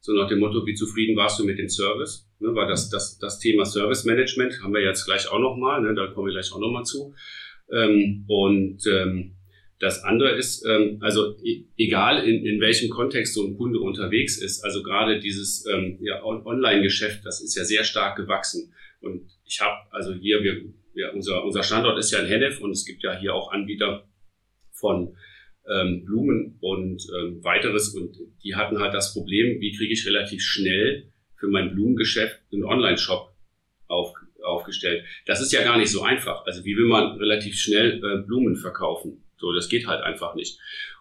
So 0.00 0.12
nach 0.12 0.28
dem 0.28 0.38
Motto, 0.38 0.66
wie 0.66 0.74
zufrieden 0.74 1.16
warst 1.16 1.40
du 1.40 1.44
mit 1.44 1.58
dem 1.58 1.68
Service? 1.68 2.28
Ne, 2.38 2.54
weil 2.54 2.68
das, 2.68 2.90
das, 2.90 3.18
das 3.18 3.38
Thema 3.38 3.64
Service 3.64 4.04
Management 4.04 4.62
haben 4.62 4.74
wir 4.74 4.82
jetzt 4.82 5.06
gleich 5.06 5.28
auch 5.30 5.38
nochmal, 5.38 5.80
ne, 5.80 5.94
da 5.94 6.06
kommen 6.08 6.26
wir 6.26 6.34
gleich 6.34 6.52
auch 6.52 6.60
nochmal 6.60 6.84
zu. 6.84 7.14
Ähm, 7.72 8.24
und 8.28 8.86
ähm, 8.86 9.36
das 9.78 10.04
andere 10.04 10.36
ist, 10.36 10.64
ähm, 10.66 10.98
also 11.00 11.36
e 11.42 11.64
egal 11.76 12.26
in, 12.26 12.44
in 12.44 12.60
welchem 12.60 12.88
Kontext 12.90 13.34
so 13.34 13.46
ein 13.46 13.56
Kunde 13.56 13.80
unterwegs 13.80 14.38
ist, 14.38 14.62
also 14.64 14.82
gerade 14.82 15.20
dieses 15.20 15.66
ähm, 15.66 15.98
ja, 16.00 16.22
Online-Geschäft, 16.22 17.24
das 17.24 17.42
ist 17.42 17.56
ja 17.56 17.64
sehr 17.64 17.84
stark 17.84 18.16
gewachsen. 18.16 18.72
Und 19.00 19.28
ich 19.44 19.60
habe, 19.60 19.74
also 19.90 20.14
hier, 20.14 20.42
wir, 20.42 20.62
ja, 20.96 21.10
unser, 21.10 21.44
unser 21.44 21.62
Standort 21.62 21.98
ist 21.98 22.10
ja 22.10 22.20
in 22.20 22.26
Hennef 22.26 22.60
und 22.60 22.70
es 22.70 22.84
gibt 22.84 23.02
ja 23.02 23.16
hier 23.16 23.34
auch 23.34 23.52
Anbieter 23.52 24.08
von 24.72 25.16
ähm, 25.68 26.04
Blumen 26.04 26.58
und 26.60 27.02
ähm, 27.18 27.44
weiteres. 27.44 27.94
Und 27.94 28.16
die 28.42 28.54
hatten 28.54 28.80
halt 28.80 28.94
das 28.94 29.12
Problem, 29.12 29.60
wie 29.60 29.76
kriege 29.76 29.92
ich 29.92 30.06
relativ 30.06 30.42
schnell 30.42 31.10
für 31.38 31.48
mein 31.48 31.74
Blumengeschäft 31.74 32.40
einen 32.52 32.64
Online-Shop 32.64 33.30
auf, 33.88 34.14
aufgestellt. 34.42 35.04
Das 35.26 35.40
ist 35.40 35.52
ja 35.52 35.62
gar 35.62 35.78
nicht 35.78 35.90
so 35.90 36.02
einfach. 36.02 36.44
Also 36.46 36.64
wie 36.64 36.76
will 36.76 36.86
man 36.86 37.18
relativ 37.18 37.56
schnell 37.58 38.02
äh, 38.02 38.22
Blumen 38.26 38.56
verkaufen? 38.56 39.22
So, 39.36 39.52
das 39.52 39.68
geht 39.68 39.86
halt 39.86 40.02
einfach 40.02 40.34
nicht. 40.34 40.58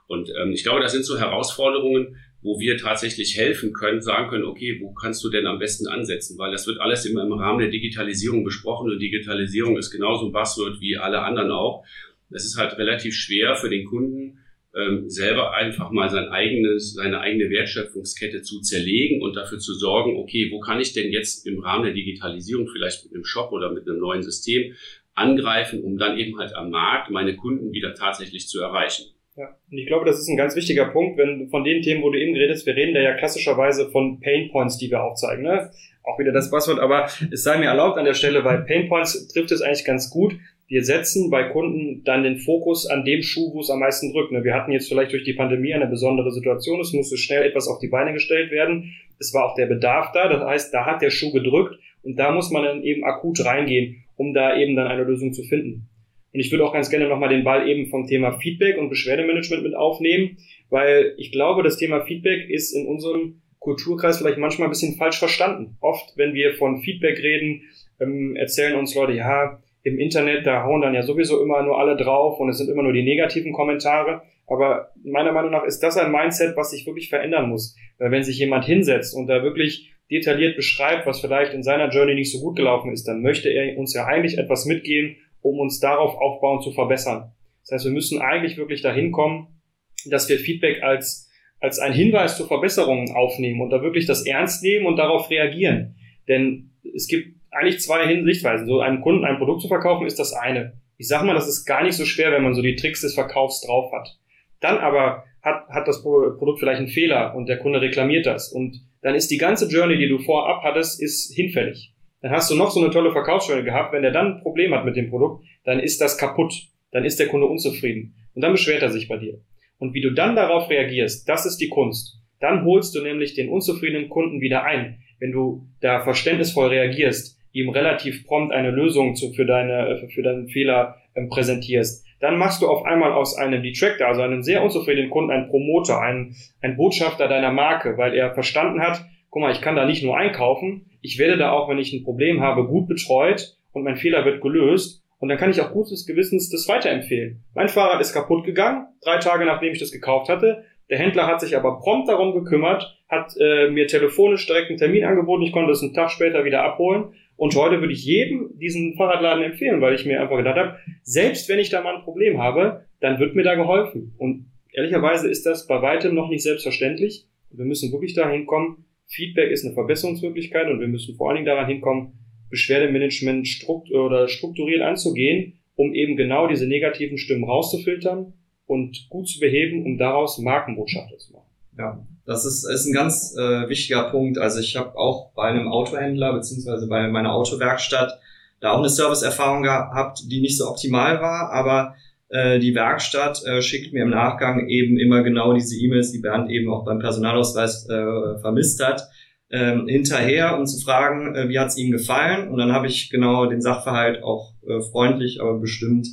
Und 0.08 0.29
ähm, 0.29 0.51
ich 0.51 0.63
glaube, 0.63 0.81
das 0.81 0.91
sind 0.91 1.03
so 1.03 1.17
Herausforderungen, 1.17 2.17
wo 2.45 2.60
wir 2.60 2.77
tatsächlich 2.77 3.36
helfen 3.36 3.73
können, 3.73 4.01
sagen 4.01 4.29
können, 4.29 4.43
okay, 4.43 4.79
wo 4.79 4.93
kannst 4.93 5.23
du 5.23 5.29
denn 5.29 5.47
am 5.47 5.58
besten 5.58 5.88
ansetzen? 5.88 6.38
Weil 6.38 6.51
das 6.51 6.67
wird 6.67 6.79
alles 6.79 7.03
immer 7.08 7.23
im 7.23 7.34
Rahmen 7.34 7.58
der 7.58 7.69
Digitalisierung 7.69 8.43
besprochen 8.43 8.91
und 8.91 8.99
Digitalisierung 8.99 9.77
ist 9.77 9.89
genauso 9.89 10.27
ein 10.27 10.31
Buzzword 10.31 10.79
wie 10.79 10.95
alle 10.95 11.21
anderen 11.21 11.49
auch. 11.49 11.84
Es 12.29 12.45
ist 12.45 12.58
halt 12.58 12.77
relativ 12.77 13.15
schwer 13.15 13.55
für 13.55 13.69
den 13.69 13.86
Kunden, 13.86 14.38
ähm, 14.75 15.10
selber 15.10 15.55
einfach 15.55 15.89
mal 15.89 16.10
sein 16.12 16.27
eigenes, 16.27 16.93
seine 16.93 17.19
eigene 17.19 17.49
Wertschöpfungskette 17.49 18.43
zu 18.43 18.62
zerlegen 18.62 19.23
und 19.23 19.36
dafür 19.36 19.58
zu 19.58 19.73
sorgen, 19.73 20.17
okay, 20.17 20.49
wo 20.51 20.60
kann 20.60 20.79
ich 20.79 20.93
denn 20.93 21.12
jetzt 21.12 21.47
im 21.47 21.60
Rahmen 21.60 21.86
der 21.86 21.93
Digitalisierung 21.93 22.67
vielleicht 22.67 23.05
mit 23.05 23.15
einem 23.15 23.25
Shop 23.25 23.53
oder 23.53 23.71
mit 23.71 23.88
einem 23.88 23.99
neuen 23.99 24.21
System 24.21 24.75
angreifen, 25.15 25.81
um 25.81 25.97
dann 25.97 26.19
eben 26.19 26.38
halt 26.38 26.53
am 26.53 26.69
Markt 26.69 27.10
meine 27.10 27.36
Kunden 27.36 27.71
wieder 27.71 27.95
tatsächlich 27.95 28.47
zu 28.47 28.62
erreichen. 28.62 29.14
Ja, 29.35 29.49
und 29.69 29.77
ich 29.77 29.85
glaube, 29.87 30.05
das 30.05 30.19
ist 30.19 30.29
ein 30.29 30.37
ganz 30.37 30.55
wichtiger 30.55 30.85
Punkt, 30.85 31.17
wenn 31.17 31.49
von 31.49 31.63
den 31.63 31.81
Themen, 31.81 32.01
wo 32.01 32.09
du 32.09 32.19
eben 32.19 32.33
geredet 32.33 32.65
wir 32.65 32.75
reden 32.75 32.93
da 32.93 33.01
ja 33.01 33.13
klassischerweise 33.15 33.89
von 33.89 34.19
Pain 34.21 34.49
Points, 34.49 34.77
die 34.77 34.89
wir 34.89 35.03
aufzeigen. 35.03 35.43
Ne? 35.43 35.71
Auch 36.03 36.17
wieder 36.19 36.31
das 36.31 36.49
Passwort, 36.49 36.79
aber 36.79 37.07
es 37.31 37.43
sei 37.43 37.57
mir 37.57 37.65
erlaubt 37.65 37.97
an 37.97 38.05
der 38.05 38.13
Stelle, 38.13 38.45
weil 38.45 38.63
Pain 38.63 38.87
Points 38.87 39.27
trifft 39.27 39.51
es 39.51 39.61
eigentlich 39.61 39.83
ganz 39.83 40.09
gut. 40.09 40.37
Wir 40.67 40.83
setzen 40.83 41.29
bei 41.29 41.43
Kunden 41.43 42.03
dann 42.05 42.23
den 42.23 42.37
Fokus 42.37 42.87
an 42.87 43.03
dem 43.03 43.21
Schuh, 43.21 43.53
wo 43.53 43.59
es 43.59 43.69
am 43.69 43.79
meisten 43.79 44.13
drückt. 44.13 44.31
Ne? 44.31 44.43
Wir 44.43 44.53
hatten 44.53 44.71
jetzt 44.71 44.87
vielleicht 44.87 45.11
durch 45.11 45.23
die 45.23 45.33
Pandemie 45.33 45.73
eine 45.73 45.87
besondere 45.87 46.31
Situation, 46.31 46.79
es 46.79 46.93
musste 46.93 47.17
schnell 47.17 47.43
etwas 47.43 47.67
auf 47.67 47.79
die 47.79 47.89
Beine 47.89 48.13
gestellt 48.13 48.51
werden. 48.51 48.93
Es 49.19 49.33
war 49.33 49.45
auch 49.45 49.55
der 49.55 49.67
Bedarf 49.67 50.11
da, 50.13 50.29
das 50.29 50.43
heißt, 50.43 50.73
da 50.73 50.85
hat 50.85 51.01
der 51.01 51.11
Schuh 51.11 51.31
gedrückt 51.31 51.75
und 52.03 52.17
da 52.17 52.31
muss 52.31 52.51
man 52.51 52.63
dann 52.63 52.83
eben 52.83 53.03
akut 53.03 53.43
reingehen 53.43 54.05
um 54.17 54.33
da 54.33 54.57
eben 54.57 54.75
dann 54.75 54.87
eine 54.87 55.03
Lösung 55.03 55.33
zu 55.33 55.43
finden. 55.43 55.89
Und 56.35 56.41
ich 56.41 56.51
würde 56.51 56.65
auch 56.65 56.73
ganz 56.73 56.89
gerne 56.89 57.07
nochmal 57.07 57.29
den 57.29 57.45
Ball 57.45 57.65
eben 57.65 57.87
vom 57.87 58.07
Thema 58.07 58.37
Feedback 58.39 58.77
und 58.77 58.89
Beschwerdemanagement 58.89 59.63
mit 59.63 59.73
aufnehmen, 59.73 60.37
weil 60.69 61.13
ich 61.17 61.31
glaube, 61.31 61.63
das 61.63 61.77
Thema 61.77 62.01
Feedback 62.01 62.49
ist 62.49 62.73
in 62.73 62.87
unserem 62.87 63.41
Kulturkreis 63.59 64.17
vielleicht 64.17 64.37
manchmal 64.37 64.67
ein 64.67 64.71
bisschen 64.71 64.97
falsch 64.97 65.17
verstanden. 65.17 65.77
Oft, 65.79 66.17
wenn 66.17 66.33
wir 66.33 66.53
von 66.55 66.81
Feedback 66.81 67.23
reden, 67.23 67.61
ähm, 68.01 68.35
erzählen 68.35 68.75
uns 68.75 68.93
Leute, 68.95 69.13
ja, 69.13 69.61
im 69.83 69.97
Internet, 69.97 70.45
da 70.45 70.63
hauen 70.63 70.81
dann 70.81 70.93
ja 70.93 71.03
sowieso 71.03 71.41
immer 71.41 71.63
nur 71.63 71.79
alle 71.79 71.95
drauf 71.95 72.37
und 72.41 72.49
es 72.49 72.57
sind 72.57 72.69
immer 72.69 72.83
nur 72.83 72.91
die 72.91 73.03
negativen 73.03 73.53
Kommentare. 73.53 74.23
Aber 74.45 74.91
meiner 75.05 75.31
Meinung 75.31 75.51
nach 75.51 75.63
ist 75.63 75.79
das 75.79 75.95
ein 75.95 76.11
Mindset, 76.11 76.57
was 76.57 76.71
sich 76.71 76.85
wirklich 76.85 77.07
verändern 77.07 77.47
muss. 77.47 77.77
Weil 77.97 78.11
wenn 78.11 78.23
sich 78.23 78.37
jemand 78.37 78.65
hinsetzt 78.65 79.15
und 79.15 79.27
da 79.27 79.41
wirklich 79.41 79.93
detailliert 80.11 80.57
beschreibt, 80.57 81.07
was 81.07 81.21
vielleicht 81.21 81.53
in 81.53 81.63
seiner 81.63 81.89
Journey 81.89 82.13
nicht 82.13 82.31
so 82.31 82.41
gut 82.41 82.57
gelaufen 82.57 82.91
ist, 82.91 83.07
dann 83.07 83.21
möchte 83.21 83.47
er 83.47 83.77
uns 83.77 83.93
ja 83.93 84.05
eigentlich 84.05 84.37
etwas 84.37 84.65
mitgeben, 84.65 85.15
um 85.45 85.60
uns 85.60 85.79
darauf 85.79 86.17
aufbauen 86.17 86.62
zu 86.62 86.71
verbessern. 86.71 87.31
Das 87.62 87.71
heißt, 87.71 87.86
wir 87.86 87.91
müssen 87.91 88.19
eigentlich 88.19 88.58
wirklich 88.58 88.81
dahin 88.81 89.12
kommen, 89.12 89.62
dass 90.05 90.27
wir 90.27 90.39
Feedback 90.39 90.81
als, 90.84 91.29
als 91.60 91.77
ein 91.77 91.93
Hinweis 91.93 92.36
zur 92.36 92.47
Verbesserung 92.47 93.12
aufnehmen 93.15 93.62
und 93.62 93.69
da 93.69 93.81
wirklich 93.81 94.08
das 94.08 94.25
ernst 94.25 94.63
nehmen 94.63 94.88
und 94.88 94.97
darauf 94.97 95.29
reagieren. 95.29 95.95
Denn 96.27 96.71
es 96.95 97.08
gibt 97.08 97.36
eigentlich 97.51 97.79
zwei 97.79 98.08
Sichtweisen. 98.23 98.65
So 98.65 98.79
einem 98.79 99.01
Kunden 99.01 99.23
ein 99.23 99.38
Produkt 99.38 99.62
zu 99.62 99.67
verkaufen 99.67 100.08
ist 100.08 100.19
das 100.19 100.34
eine. 100.34 100.81
Ich 100.97 101.08
sage 101.08 101.25
mal, 101.25 101.36
das 101.36 101.47
ist 101.47 101.65
gar 101.65 101.84
nicht 101.84 101.95
so 101.95 102.05
schwer, 102.05 102.31
wenn 102.31 102.43
man 102.43 102.55
so 102.55 102.62
die 102.62 102.75
Tricks 102.75 103.01
des 103.01 103.13
Verkaufs 103.13 103.62
drauf 103.62 103.91
hat. 103.91 104.17
Dann 104.62 104.79
aber 104.79 105.25
hat, 105.43 105.67
hat 105.69 105.88
das 105.88 106.01
Produkt 106.01 106.60
vielleicht 106.60 106.79
einen 106.79 106.88
Fehler 106.88 107.36
und 107.36 107.47
der 107.47 107.60
Kunde 107.60 107.81
reklamiert 107.81 108.25
das. 108.25 108.51
Und 108.51 108.81
dann 109.01 109.13
ist 109.13 109.29
die 109.29 109.38
ganze 109.38 109.67
Journey, 109.67 109.97
die 109.97 110.08
du 110.10 110.17
vorab 110.17 110.63
hattest, 110.63 111.01
ist 111.01 111.34
hinfällig. 111.34 111.94
Dann 112.25 112.33
hast 112.33 112.49
du 112.49 112.55
noch 112.55 112.71
so 112.71 112.81
eine 112.81 112.89
tolle 112.89 113.11
Verkaufsjourney 113.11 113.63
gehabt. 113.63 113.93
Wenn 113.93 114.01
der 114.01 114.09
dann 114.09 114.38
ein 114.38 114.41
Problem 114.41 114.73
hat 114.73 114.83
mit 114.83 114.95
dem 114.95 115.11
Produkt, 115.11 115.45
dann 115.63 115.79
ist 115.79 116.01
das 116.01 116.17
kaputt. 116.17 116.55
Dann 116.91 117.05
ist 117.05 117.19
der 117.19 117.27
Kunde 117.27 117.45
unzufrieden. 117.45 118.15
Und 118.33 118.41
dann 118.41 118.51
beschwert 118.51 118.81
er 118.81 118.89
sich 118.89 119.07
bei 119.07 119.17
dir. 119.17 119.41
Und 119.77 119.93
wie 119.93 120.01
du 120.01 120.09
dann 120.09 120.35
darauf 120.35 120.67
reagierst, 120.67 121.29
das 121.29 121.45
ist 121.45 121.57
die 121.57 121.69
Kunst. 121.69 122.19
Dann 122.39 122.65
holst 122.65 122.95
du 122.95 123.03
nämlich 123.03 123.35
den 123.35 123.49
unzufriedenen 123.49 124.09
Kunden 124.09 124.41
wieder 124.41 124.63
ein. 124.63 124.97
Wenn 125.19 125.33
du 125.33 125.67
da 125.81 125.99
verständnisvoll 125.99 126.69
reagierst, 126.69 127.39
ihm 127.51 127.69
relativ 127.69 128.25
prompt 128.25 128.51
eine 128.51 128.71
Lösung 128.71 129.15
zu, 129.15 129.31
für, 129.33 129.45
deine, 129.45 130.07
für 130.11 130.23
deinen 130.23 130.47
Fehler 130.47 130.95
ähm, 131.13 131.29
präsentierst, 131.29 132.07
dann 132.21 132.39
machst 132.39 132.59
du 132.63 132.67
auf 132.67 132.85
einmal 132.85 133.13
aus 133.13 133.38
einem 133.38 133.61
Detractor, 133.61 134.07
also 134.07 134.23
einem 134.23 134.41
sehr 134.41 134.63
unzufriedenen 134.63 135.11
Kunden, 135.11 135.29
einen 135.29 135.47
Promoter, 135.47 136.01
einen, 136.01 136.35
einen 136.59 136.75
Botschafter 136.75 137.27
deiner 137.27 137.51
Marke, 137.51 137.99
weil 137.99 138.15
er 138.15 138.33
verstanden 138.33 138.81
hat, 138.81 139.05
guck 139.35 139.41
mal, 139.41 139.51
ich 139.51 139.59
kann 139.59 139.75
da 139.75 139.85
nicht 139.85 140.01
nur 140.01 140.15
einkaufen, 140.15 140.85
ich 141.01 141.19
werde 141.19 141.37
da 141.37 141.51
auch, 141.51 141.67
wenn 141.67 141.77
ich 141.77 141.91
ein 141.91 142.05
Problem 142.05 142.39
habe, 142.39 142.67
gut 142.67 142.87
betreut 142.87 143.57
und 143.73 143.83
mein 143.83 143.97
Fehler 143.97 144.23
wird 144.23 144.39
gelöst 144.39 145.03
und 145.19 145.27
dann 145.27 145.37
kann 145.37 145.51
ich 145.51 145.59
auch 145.59 145.73
gutes 145.73 146.05
Gewissens 146.05 146.49
das 146.49 146.69
weiterempfehlen. 146.69 147.43
Mein 147.53 147.67
Fahrrad 147.67 147.99
ist 147.99 148.13
kaputt 148.13 148.45
gegangen, 148.45 148.87
drei 149.01 149.17
Tage 149.17 149.43
nachdem 149.43 149.73
ich 149.73 149.79
das 149.79 149.91
gekauft 149.91 150.29
hatte. 150.29 150.63
Der 150.89 150.99
Händler 150.99 151.27
hat 151.27 151.41
sich 151.41 151.57
aber 151.57 151.79
prompt 151.79 152.07
darum 152.07 152.33
gekümmert, 152.33 152.97
hat 153.09 153.33
äh, 153.37 153.69
mir 153.69 153.87
telefonisch 153.87 154.47
direkt 154.47 154.69
einen 154.69 154.77
Termin 154.77 155.03
angeboten, 155.03 155.43
ich 155.43 155.51
konnte 155.51 155.73
es 155.73 155.81
einen 155.81 155.93
Tag 155.93 156.11
später 156.11 156.45
wieder 156.45 156.63
abholen 156.63 157.09
und 157.35 157.57
heute 157.57 157.81
würde 157.81 157.91
ich 157.91 158.05
jedem 158.05 158.57
diesen 158.57 158.95
Fahrradladen 158.95 159.43
empfehlen, 159.43 159.81
weil 159.81 159.95
ich 159.95 160.05
mir 160.05 160.21
einfach 160.21 160.37
gedacht 160.37 160.57
habe, 160.57 160.79
selbst 161.03 161.49
wenn 161.49 161.59
ich 161.59 161.69
da 161.69 161.81
mal 161.81 161.97
ein 161.97 162.03
Problem 162.03 162.41
habe, 162.41 162.85
dann 163.01 163.19
wird 163.19 163.35
mir 163.35 163.43
da 163.43 163.55
geholfen. 163.55 164.15
Und 164.17 164.45
ehrlicherweise 164.71 165.27
ist 165.27 165.45
das 165.45 165.67
bei 165.67 165.81
weitem 165.81 166.15
noch 166.15 166.29
nicht 166.29 166.43
selbstverständlich. 166.43 167.27
Wir 167.51 167.65
müssen 167.65 167.91
wirklich 167.91 168.13
dahin 168.13 168.45
kommen, 168.45 168.85
Feedback 169.07 169.51
ist 169.51 169.65
eine 169.65 169.73
Verbesserungsmöglichkeit 169.73 170.67
und 170.67 170.79
wir 170.79 170.87
müssen 170.87 171.15
vor 171.15 171.29
allen 171.29 171.37
Dingen 171.37 171.47
daran 171.47 171.67
hinkommen, 171.67 172.13
Beschwerdemanagement 172.49 173.47
strukt 173.47 173.91
oder 173.91 174.27
strukturiert 174.27 174.81
anzugehen, 174.81 175.59
um 175.75 175.93
eben 175.93 176.15
genau 176.15 176.47
diese 176.47 176.67
negativen 176.67 177.17
Stimmen 177.17 177.43
rauszufiltern 177.43 178.33
und 178.65 179.07
gut 179.09 179.27
zu 179.27 179.39
beheben, 179.39 179.85
um 179.85 179.97
daraus 179.97 180.37
Markenbotschafter 180.37 181.17
zu 181.17 181.33
machen. 181.33 181.45
Ja, 181.77 182.05
das 182.25 182.45
ist, 182.45 182.63
ist 182.63 182.85
ein 182.85 182.93
ganz 182.93 183.35
äh, 183.37 183.69
wichtiger 183.69 184.09
Punkt. 184.09 184.37
Also 184.37 184.59
ich 184.59 184.75
habe 184.75 184.97
auch 184.97 185.31
bei 185.33 185.43
einem 185.43 185.67
Autohändler 185.67 186.33
beziehungsweise 186.33 186.87
bei 186.87 187.07
meiner 187.09 187.33
Autowerkstatt 187.33 188.19
da 188.61 188.71
auch 188.71 188.79
eine 188.79 188.89
Serviceerfahrung 188.89 189.63
gehabt, 189.63 190.23
die 190.31 190.41
nicht 190.41 190.57
so 190.57 190.67
optimal 190.67 191.19
war, 191.21 191.51
aber 191.51 191.95
äh, 192.29 192.59
die 192.59 192.75
Werkstatt 192.75 193.41
äh, 193.45 193.61
schickt 193.61 193.93
mir 193.93 194.03
im 194.03 194.09
Nachgang 194.09 194.67
eben 194.67 194.97
immer 194.97 195.23
genau 195.23 195.53
diese 195.53 195.77
E-Mails, 195.77 196.11
die 196.11 196.19
Bernd 196.19 196.49
eben 196.49 196.71
auch 196.71 196.85
beim 196.85 196.99
Personalausweis 196.99 197.88
äh, 197.89 198.39
vermisst 198.41 198.83
hat, 198.83 199.03
ähm, 199.51 199.88
hinterher, 199.88 200.57
um 200.57 200.65
zu 200.65 200.83
fragen, 200.83 201.35
äh, 201.35 201.49
wie 201.49 201.59
hat 201.59 201.67
es 201.67 201.77
ihm 201.77 201.91
gefallen. 201.91 202.49
Und 202.49 202.57
dann 202.57 202.71
habe 202.71 202.88
ich 202.88 203.09
genau 203.09 203.45
den 203.45 203.61
Sachverhalt 203.61 204.23
auch 204.23 204.53
äh, 204.67 204.81
freundlich, 204.91 205.39
aber 205.39 205.59
bestimmt 205.59 206.07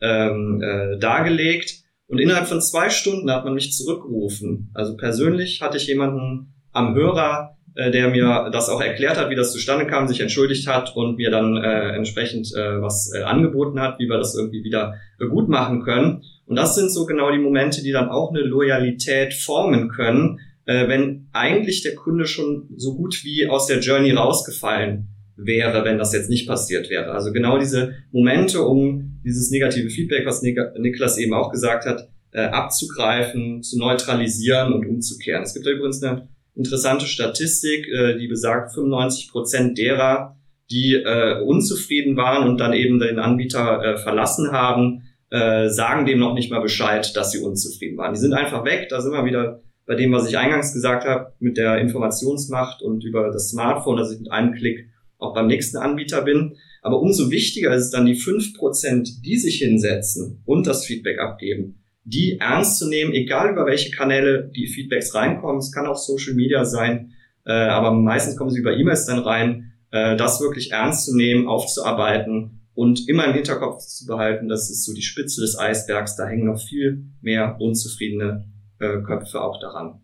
ähm, 0.00 0.60
äh, 0.62 0.98
dargelegt. 0.98 1.82
Und 2.06 2.18
innerhalb 2.18 2.46
von 2.46 2.60
zwei 2.60 2.90
Stunden 2.90 3.30
hat 3.30 3.44
man 3.44 3.54
mich 3.54 3.72
zurückgerufen. 3.72 4.70
Also 4.74 4.96
persönlich 4.96 5.62
hatte 5.62 5.78
ich 5.78 5.86
jemanden 5.86 6.54
am 6.72 6.94
Hörer, 6.94 7.56
äh, 7.74 7.90
der 7.90 8.08
mir 8.08 8.50
das 8.52 8.68
auch 8.68 8.80
erklärt 8.80 9.16
hat, 9.16 9.30
wie 9.30 9.34
das 9.34 9.52
zustande 9.52 9.86
kam, 9.86 10.06
sich 10.06 10.20
entschuldigt 10.20 10.68
hat 10.68 10.94
und 10.94 11.16
mir 11.16 11.30
dann 11.30 11.56
äh, 11.56 11.96
entsprechend 11.96 12.52
äh, 12.54 12.80
was 12.80 13.12
äh, 13.12 13.22
angeboten 13.22 13.80
hat, 13.80 13.98
wie 13.98 14.08
wir 14.08 14.18
das 14.18 14.36
irgendwie 14.36 14.62
wieder 14.62 14.94
äh, 15.18 15.26
gut 15.26 15.48
machen 15.48 15.82
können. 15.82 16.22
Und 16.46 16.56
das 16.56 16.74
sind 16.74 16.92
so 16.92 17.04
genau 17.06 17.32
die 17.32 17.38
Momente, 17.38 17.82
die 17.82 17.92
dann 17.92 18.10
auch 18.10 18.30
eine 18.30 18.40
Loyalität 18.40 19.34
formen 19.34 19.88
können, 19.88 20.38
äh, 20.66 20.88
wenn 20.88 21.28
eigentlich 21.32 21.82
der 21.82 21.94
Kunde 21.94 22.26
schon 22.26 22.68
so 22.76 22.96
gut 22.96 23.24
wie 23.24 23.48
aus 23.48 23.66
der 23.66 23.80
Journey 23.80 24.12
rausgefallen 24.12 25.08
wäre, 25.36 25.84
wenn 25.84 25.98
das 25.98 26.12
jetzt 26.12 26.30
nicht 26.30 26.46
passiert 26.46 26.90
wäre. 26.90 27.10
Also 27.10 27.32
genau 27.32 27.58
diese 27.58 27.94
Momente, 28.12 28.62
um 28.62 29.20
dieses 29.24 29.50
negative 29.50 29.90
Feedback, 29.90 30.26
was 30.26 30.42
Niklas 30.42 31.18
eben 31.18 31.34
auch 31.34 31.50
gesagt 31.50 31.86
hat, 31.86 32.08
äh, 32.30 32.42
abzugreifen, 32.42 33.62
zu 33.62 33.78
neutralisieren 33.78 34.72
und 34.72 34.86
umzukehren. 34.86 35.42
Es 35.42 35.54
gibt 35.54 35.66
da 35.66 35.70
übrigens 35.70 36.02
eine 36.02 36.28
interessante 36.54 37.06
Statistik, 37.06 37.86
äh, 37.88 38.18
die 38.18 38.28
besagt, 38.28 38.74
95 38.74 39.30
Prozent 39.30 39.78
derer, 39.78 40.36
die 40.70 40.94
äh, 40.94 41.40
unzufrieden 41.42 42.16
waren 42.16 42.48
und 42.48 42.58
dann 42.58 42.72
eben 42.72 42.98
den 42.98 43.18
Anbieter 43.18 43.82
äh, 43.82 43.96
verlassen 43.98 44.52
haben, 44.52 45.02
äh, 45.30 45.68
sagen 45.68 46.06
dem 46.06 46.18
noch 46.18 46.34
nicht 46.34 46.50
mal 46.50 46.60
Bescheid, 46.60 47.14
dass 47.16 47.32
sie 47.32 47.40
unzufrieden 47.40 47.98
waren. 47.98 48.14
Die 48.14 48.20
sind 48.20 48.32
einfach 48.32 48.64
weg. 48.64 48.88
Da 48.88 49.00
sind 49.00 49.12
wir 49.12 49.24
wieder 49.24 49.62
bei 49.86 49.94
dem, 49.94 50.12
was 50.12 50.28
ich 50.28 50.38
eingangs 50.38 50.72
gesagt 50.72 51.04
habe, 51.04 51.32
mit 51.40 51.56
der 51.56 51.78
Informationsmacht 51.78 52.82
und 52.82 53.04
über 53.04 53.30
das 53.30 53.50
Smartphone, 53.50 53.96
dass 53.96 54.12
ich 54.12 54.20
mit 54.20 54.32
einem 54.32 54.52
Klick 54.54 54.88
auch 55.18 55.34
beim 55.34 55.46
nächsten 55.46 55.76
Anbieter 55.76 56.22
bin. 56.22 56.56
Aber 56.82 57.00
umso 57.00 57.30
wichtiger 57.30 57.74
ist 57.74 57.84
es 57.84 57.90
dann 57.90 58.06
die 58.06 58.14
fünf 58.14 58.54
Prozent, 58.54 59.24
die 59.24 59.36
sich 59.36 59.56
hinsetzen 59.56 60.42
und 60.44 60.66
das 60.66 60.84
Feedback 60.84 61.18
abgeben, 61.18 61.83
die 62.04 62.38
ernst 62.38 62.78
zu 62.78 62.88
nehmen, 62.88 63.12
egal 63.12 63.50
über 63.50 63.66
welche 63.66 63.90
Kanäle 63.90 64.50
die 64.54 64.66
Feedbacks 64.66 65.14
reinkommen. 65.14 65.58
Es 65.58 65.72
kann 65.72 65.86
auch 65.86 65.96
Social 65.96 66.34
Media 66.34 66.64
sein, 66.64 67.12
äh, 67.46 67.52
aber 67.52 67.92
meistens 67.92 68.36
kommen 68.36 68.50
sie 68.50 68.60
über 68.60 68.76
E-Mails 68.76 69.06
dann 69.06 69.20
rein, 69.20 69.72
äh, 69.90 70.16
das 70.16 70.40
wirklich 70.40 70.72
ernst 70.72 71.06
zu 71.06 71.16
nehmen, 71.16 71.48
aufzuarbeiten 71.48 72.60
und 72.74 73.08
immer 73.08 73.24
im 73.26 73.34
Hinterkopf 73.34 73.78
zu 73.86 74.06
behalten, 74.06 74.48
das 74.48 74.70
ist 74.70 74.84
so 74.84 74.92
die 74.92 75.02
Spitze 75.02 75.40
des 75.40 75.58
Eisbergs, 75.58 76.16
da 76.16 76.26
hängen 76.26 76.46
noch 76.46 76.60
viel 76.60 77.06
mehr 77.20 77.56
unzufriedene 77.60 78.46
äh, 78.80 79.00
Köpfe 79.02 79.40
auch 79.40 79.60
daran. 79.60 80.00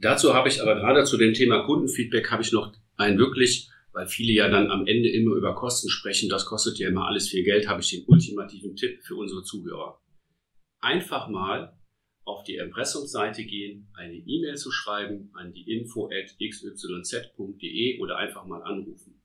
Dazu 0.00 0.34
habe 0.34 0.48
ich 0.48 0.62
aber 0.62 0.76
gerade 0.76 1.04
zu 1.04 1.16
dem 1.16 1.34
Thema 1.34 1.64
Kundenfeedback 1.64 2.30
habe 2.30 2.42
ich 2.42 2.52
noch 2.52 2.72
ein 2.96 3.18
wirklich 3.18 3.70
weil 3.98 4.06
viele 4.06 4.32
ja 4.32 4.48
dann 4.48 4.70
am 4.70 4.86
Ende 4.86 5.08
immer 5.08 5.34
über 5.34 5.56
Kosten 5.56 5.88
sprechen, 5.88 6.28
das 6.28 6.46
kostet 6.46 6.78
ja 6.78 6.88
immer 6.88 7.08
alles 7.08 7.28
viel 7.28 7.42
Geld, 7.42 7.68
habe 7.68 7.80
ich 7.80 7.90
den 7.90 8.04
ultimativen 8.06 8.76
Tipp 8.76 9.00
für 9.02 9.16
unsere 9.16 9.42
Zuhörer. 9.42 10.00
Einfach 10.80 11.28
mal 11.28 11.78
auf 12.24 12.44
die 12.44 12.56
Impressumsseite 12.56 13.44
gehen, 13.44 13.88
eine 13.94 14.14
E-Mail 14.14 14.56
zu 14.56 14.70
schreiben 14.70 15.30
an 15.34 15.52
die 15.52 15.72
info 15.72 16.06
at 16.06 16.36
xyz.de 16.38 18.00
oder 18.00 18.16
einfach 18.16 18.44
mal 18.44 18.62
anrufen. 18.62 19.18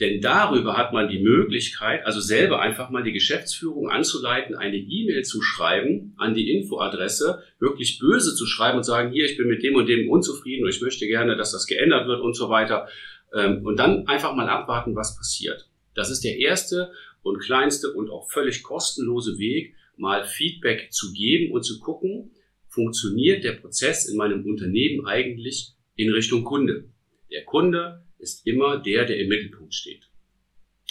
Denn 0.00 0.20
darüber 0.20 0.76
hat 0.76 0.92
man 0.92 1.08
die 1.08 1.18
Möglichkeit, 1.18 2.06
also 2.06 2.20
selber 2.20 2.60
einfach 2.60 2.90
mal 2.90 3.02
die 3.02 3.12
Geschäftsführung 3.12 3.90
anzuleiten, 3.90 4.54
eine 4.54 4.76
E-Mail 4.76 5.24
zu 5.24 5.42
schreiben 5.42 6.14
an 6.18 6.34
die 6.34 6.52
Infoadresse, 6.52 7.42
wirklich 7.58 7.98
böse 7.98 8.36
zu 8.36 8.46
schreiben 8.46 8.78
und 8.78 8.84
sagen, 8.84 9.10
hier, 9.10 9.24
ich 9.24 9.36
bin 9.36 9.48
mit 9.48 9.64
dem 9.64 9.74
und 9.74 9.88
dem 9.88 10.08
unzufrieden 10.08 10.64
und 10.64 10.70
ich 10.70 10.80
möchte 10.82 11.06
gerne, 11.08 11.36
dass 11.36 11.50
das 11.50 11.66
geändert 11.66 12.06
wird 12.06 12.20
und 12.20 12.34
so 12.34 12.48
weiter. 12.48 12.86
Ähm, 13.34 13.66
und 13.66 13.78
dann 13.78 14.06
einfach 14.06 14.36
mal 14.36 14.48
abwarten, 14.48 14.94
was 14.94 15.16
passiert. 15.16 15.68
Das 15.94 16.10
ist 16.10 16.22
der 16.22 16.38
erste 16.38 16.92
und 17.22 17.40
kleinste 17.40 17.92
und 17.92 18.08
auch 18.08 18.30
völlig 18.30 18.62
kostenlose 18.62 19.36
Weg, 19.38 19.74
mal 19.98 20.24
Feedback 20.24 20.92
zu 20.92 21.12
geben 21.12 21.52
und 21.52 21.62
zu 21.62 21.78
gucken, 21.80 22.30
funktioniert 22.68 23.44
der 23.44 23.52
Prozess 23.52 24.08
in 24.08 24.16
meinem 24.16 24.44
Unternehmen 24.44 25.06
eigentlich 25.06 25.72
in 25.96 26.12
Richtung 26.12 26.44
Kunde. 26.44 26.90
Der 27.30 27.44
Kunde 27.44 28.04
ist 28.18 28.46
immer 28.46 28.78
der, 28.78 29.04
der 29.04 29.18
im 29.18 29.28
Mittelpunkt 29.28 29.74
steht. 29.74 30.08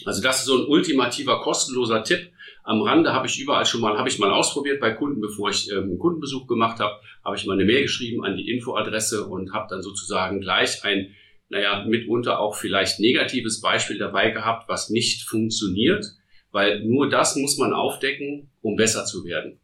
Also 0.05 0.21
das 0.21 0.39
ist 0.39 0.45
so 0.45 0.57
ein 0.57 0.67
ultimativer 0.67 1.41
kostenloser 1.41 2.03
Tipp. 2.03 2.31
Am 2.63 2.81
Rande 2.81 3.13
habe 3.13 3.27
ich 3.27 3.39
überall 3.39 3.65
schon 3.65 3.81
mal, 3.81 3.97
habe 3.97 4.09
ich 4.09 4.19
mal 4.19 4.31
ausprobiert 4.31 4.79
bei 4.79 4.91
Kunden, 4.91 5.21
bevor 5.21 5.49
ich 5.49 5.71
ähm, 5.71 5.83
einen 5.83 5.99
Kundenbesuch 5.99 6.47
gemacht 6.47 6.79
habe, 6.79 6.99
habe 7.23 7.35
ich 7.35 7.45
mal 7.45 7.53
eine 7.53 7.65
Mail 7.65 7.83
geschrieben 7.83 8.23
an 8.23 8.37
die 8.37 8.51
Infoadresse 8.51 9.25
und 9.25 9.53
habe 9.53 9.67
dann 9.69 9.81
sozusagen 9.81 10.41
gleich 10.41 10.83
ein 10.83 11.15
naja, 11.49 11.85
mitunter 11.85 12.39
auch 12.39 12.55
vielleicht 12.55 12.99
negatives 12.99 13.61
Beispiel 13.61 13.97
dabei 13.97 14.31
gehabt, 14.31 14.67
was 14.67 14.89
nicht 14.89 15.23
funktioniert, 15.23 16.05
weil 16.51 16.83
nur 16.83 17.09
das 17.09 17.35
muss 17.35 17.57
man 17.57 17.73
aufdecken, 17.73 18.49
um 18.61 18.75
besser 18.75 19.05
zu 19.05 19.25
werden. 19.25 19.59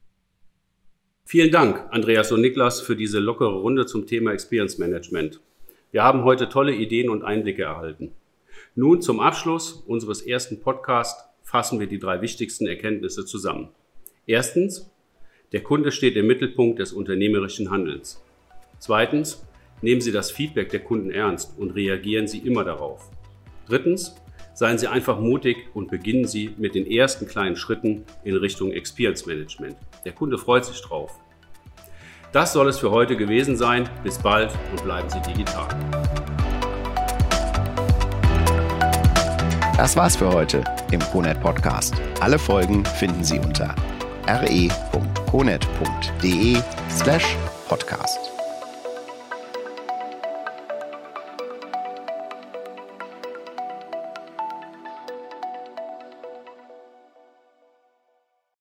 Vielen 1.26 1.52
Dank, 1.52 1.88
Andreas 1.92 2.32
und 2.32 2.42
Niklas, 2.42 2.82
für 2.82 2.96
diese 2.96 3.20
lockere 3.20 3.56
Runde 3.56 3.86
zum 3.86 4.06
Thema 4.06 4.34
Experience 4.34 4.78
Management. 4.78 5.40
Wir 5.92 6.04
haben 6.04 6.24
heute 6.24 6.50
tolle 6.50 6.74
Ideen 6.74 7.10
und 7.10 7.24
Einblicke 7.24 7.64
erhalten. 7.64 8.12
Nun 8.76 9.02
zum 9.02 9.20
Abschluss 9.20 9.84
unseres 9.88 10.22
ersten 10.22 10.60
Podcasts 10.60 11.24
fassen 11.44 11.80
wir 11.80 11.88
die 11.88 12.00
drei 12.00 12.22
wichtigsten 12.22 12.68
Erkenntnisse 12.68 13.26
zusammen. 13.26 13.70
Erstens, 14.26 14.90
Der 15.54 15.62
Kunde 15.62 15.92
steht 15.92 16.16
im 16.16 16.26
Mittelpunkt 16.26 16.80
des 16.80 16.94
unternehmerischen 16.94 17.70
Handelns. 17.70 18.20
Zweitens, 18.80 19.46
nehmen 19.84 20.02
Sie 20.02 20.12
das 20.12 20.32
Feedback 20.32 20.70
der 20.70 20.80
Kunden 20.80 21.12
ernst 21.12 21.54
und 21.60 21.76
reagieren 21.76 22.28
Sie 22.28 22.40
immer 22.40 22.64
darauf. 22.64 23.12
Drittens, 23.68 24.16
seien 24.54 24.78
Sie 24.78 24.88
einfach 24.88 25.20
mutig 25.20 25.58
und 25.74 25.90
beginnen 25.90 26.26
Sie 26.28 26.54
mit 26.58 26.76
den 26.76 26.86
ersten 26.90 27.28
kleinen 27.28 27.56
Schritten 27.56 28.06
in 28.24 28.36
Richtung 28.36 28.72
Experience 28.72 29.26
Management. 29.26 29.76
Der 30.06 30.12
Kunde 30.12 30.38
freut 30.38 30.66
sich 30.66 30.82
drauf. 30.82 31.20
Das 32.32 32.54
soll 32.54 32.68
es 32.68 32.80
für 32.80 32.92
heute 32.92 33.16
gewesen 33.16 33.56
sein. 33.56 33.90
Bis 34.04 34.18
bald 34.18 34.52
und 34.72 34.84
bleiben 34.84 35.10
Sie 35.10 35.22
digital. 35.22 35.68
Das 39.78 39.96
war's 39.96 40.16
für 40.16 40.32
heute 40.32 40.64
im 40.92 41.00
CONET 41.00 41.42
Podcast. 41.42 41.96
Alle 42.22 42.38
Folgen 42.40 42.86
finden 42.86 43.24
Sie 43.24 43.40
unter 43.40 43.76
re.conet.de 44.28 44.72
slash 46.90 47.36
podcast. 47.68 48.23